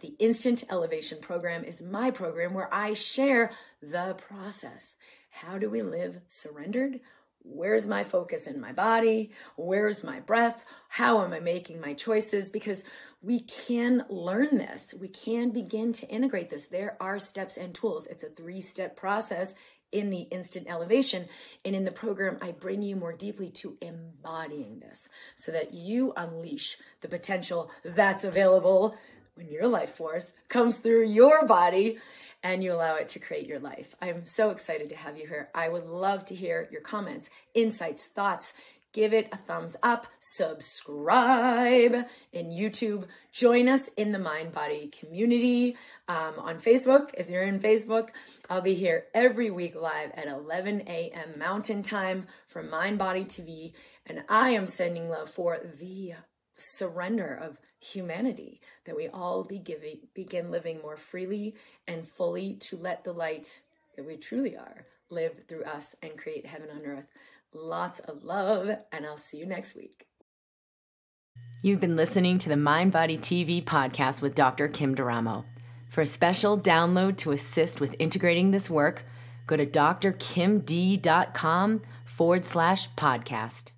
The 0.00 0.14
Instant 0.18 0.64
Elevation 0.70 1.20
Program 1.20 1.64
is 1.64 1.82
my 1.82 2.10
program 2.10 2.54
where 2.54 2.72
I 2.72 2.94
share 2.94 3.52
the 3.82 4.16
process. 4.28 4.96
How 5.30 5.58
do 5.58 5.68
we 5.68 5.82
live 5.82 6.20
surrendered? 6.28 7.00
Where's 7.48 7.86
my 7.86 8.02
focus 8.02 8.46
in 8.46 8.60
my 8.60 8.72
body? 8.72 9.30
Where's 9.56 10.04
my 10.04 10.20
breath? 10.20 10.64
How 10.88 11.24
am 11.24 11.32
I 11.32 11.40
making 11.40 11.80
my 11.80 11.94
choices? 11.94 12.50
Because 12.50 12.84
we 13.22 13.40
can 13.40 14.04
learn 14.08 14.58
this. 14.58 14.94
We 14.98 15.08
can 15.08 15.50
begin 15.50 15.92
to 15.94 16.08
integrate 16.08 16.50
this. 16.50 16.66
There 16.66 16.96
are 17.00 17.18
steps 17.18 17.56
and 17.56 17.74
tools. 17.74 18.06
It's 18.06 18.24
a 18.24 18.28
three 18.28 18.60
step 18.60 18.96
process 18.96 19.54
in 19.92 20.10
the 20.10 20.22
instant 20.22 20.66
elevation. 20.68 21.26
And 21.64 21.74
in 21.74 21.84
the 21.84 21.92
program, 21.92 22.38
I 22.42 22.52
bring 22.52 22.82
you 22.82 22.96
more 22.96 23.12
deeply 23.12 23.50
to 23.50 23.76
embodying 23.80 24.80
this 24.80 25.08
so 25.36 25.52
that 25.52 25.72
you 25.72 26.12
unleash 26.16 26.76
the 27.00 27.08
potential 27.08 27.70
that's 27.84 28.24
available 28.24 28.96
when 29.36 29.48
your 29.48 29.68
life 29.68 29.94
force 29.94 30.32
comes 30.48 30.78
through 30.78 31.06
your 31.06 31.46
body 31.46 31.98
and 32.42 32.62
you 32.62 32.72
allow 32.72 32.96
it 32.96 33.08
to 33.08 33.18
create 33.18 33.46
your 33.46 33.58
life. 33.58 33.94
I'm 34.00 34.24
so 34.24 34.50
excited 34.50 34.88
to 34.90 34.96
have 34.96 35.16
you 35.18 35.26
here. 35.26 35.50
I 35.54 35.68
would 35.68 35.86
love 35.86 36.24
to 36.26 36.34
hear 36.34 36.68
your 36.70 36.80
comments, 36.80 37.30
insights, 37.54 38.06
thoughts. 38.06 38.54
Give 38.92 39.12
it 39.12 39.28
a 39.30 39.36
thumbs 39.36 39.76
up, 39.82 40.06
subscribe 40.20 42.06
in 42.32 42.46
YouTube, 42.48 43.06
join 43.30 43.68
us 43.68 43.88
in 43.88 44.12
the 44.12 44.18
Mind 44.18 44.52
Body 44.52 44.88
community 44.88 45.76
um, 46.08 46.34
on 46.38 46.56
Facebook. 46.56 47.10
If 47.12 47.28
you're 47.28 47.42
in 47.42 47.60
Facebook, 47.60 48.08
I'll 48.48 48.62
be 48.62 48.72
here 48.72 49.04
every 49.12 49.50
week 49.50 49.74
live 49.74 50.12
at 50.14 50.28
11 50.28 50.84
a.m. 50.86 51.38
Mountain 51.38 51.82
Time 51.82 52.26
for 52.46 52.62
Mind 52.62 52.96
Body 52.96 53.26
TV. 53.26 53.74
And 54.06 54.22
I 54.30 54.50
am 54.50 54.66
sending 54.66 55.10
love 55.10 55.28
for 55.28 55.58
the 55.78 56.14
surrender 56.56 57.34
of 57.34 57.58
humanity, 57.80 58.60
that 58.84 58.96
we 58.96 59.08
all 59.08 59.44
be 59.44 59.58
giving, 59.58 59.98
begin 60.14 60.50
living 60.50 60.80
more 60.80 60.96
freely 60.96 61.54
and 61.86 62.06
fully 62.06 62.54
to 62.54 62.76
let 62.76 63.04
the 63.04 63.12
light 63.12 63.60
that 63.96 64.06
we 64.06 64.16
truly 64.16 64.56
are 64.56 64.86
live 65.10 65.44
through 65.48 65.64
us 65.64 65.94
and 66.02 66.16
create 66.18 66.46
heaven 66.46 66.68
on 66.70 66.84
earth. 66.84 67.06
Lots 67.52 68.00
of 68.00 68.24
love, 68.24 68.70
and 68.92 69.06
I'll 69.06 69.16
see 69.16 69.38
you 69.38 69.46
next 69.46 69.76
week. 69.76 70.06
You've 71.62 71.80
been 71.80 71.96
listening 71.96 72.38
to 72.38 72.48
the 72.48 72.56
Mind 72.56 72.92
Body 72.92 73.16
TV 73.16 73.64
podcast 73.64 74.20
with 74.20 74.34
Dr. 74.34 74.68
Kim 74.68 74.94
D'Eramo. 74.94 75.44
For 75.88 76.02
a 76.02 76.06
special 76.06 76.58
download 76.58 77.16
to 77.18 77.32
assist 77.32 77.80
with 77.80 77.96
integrating 77.98 78.50
this 78.50 78.68
work, 78.68 79.04
go 79.46 79.56
to 79.56 79.64
drkimd.com 79.66 80.62
forward 82.04 82.44
slash 82.44 82.90
podcast. 82.96 83.70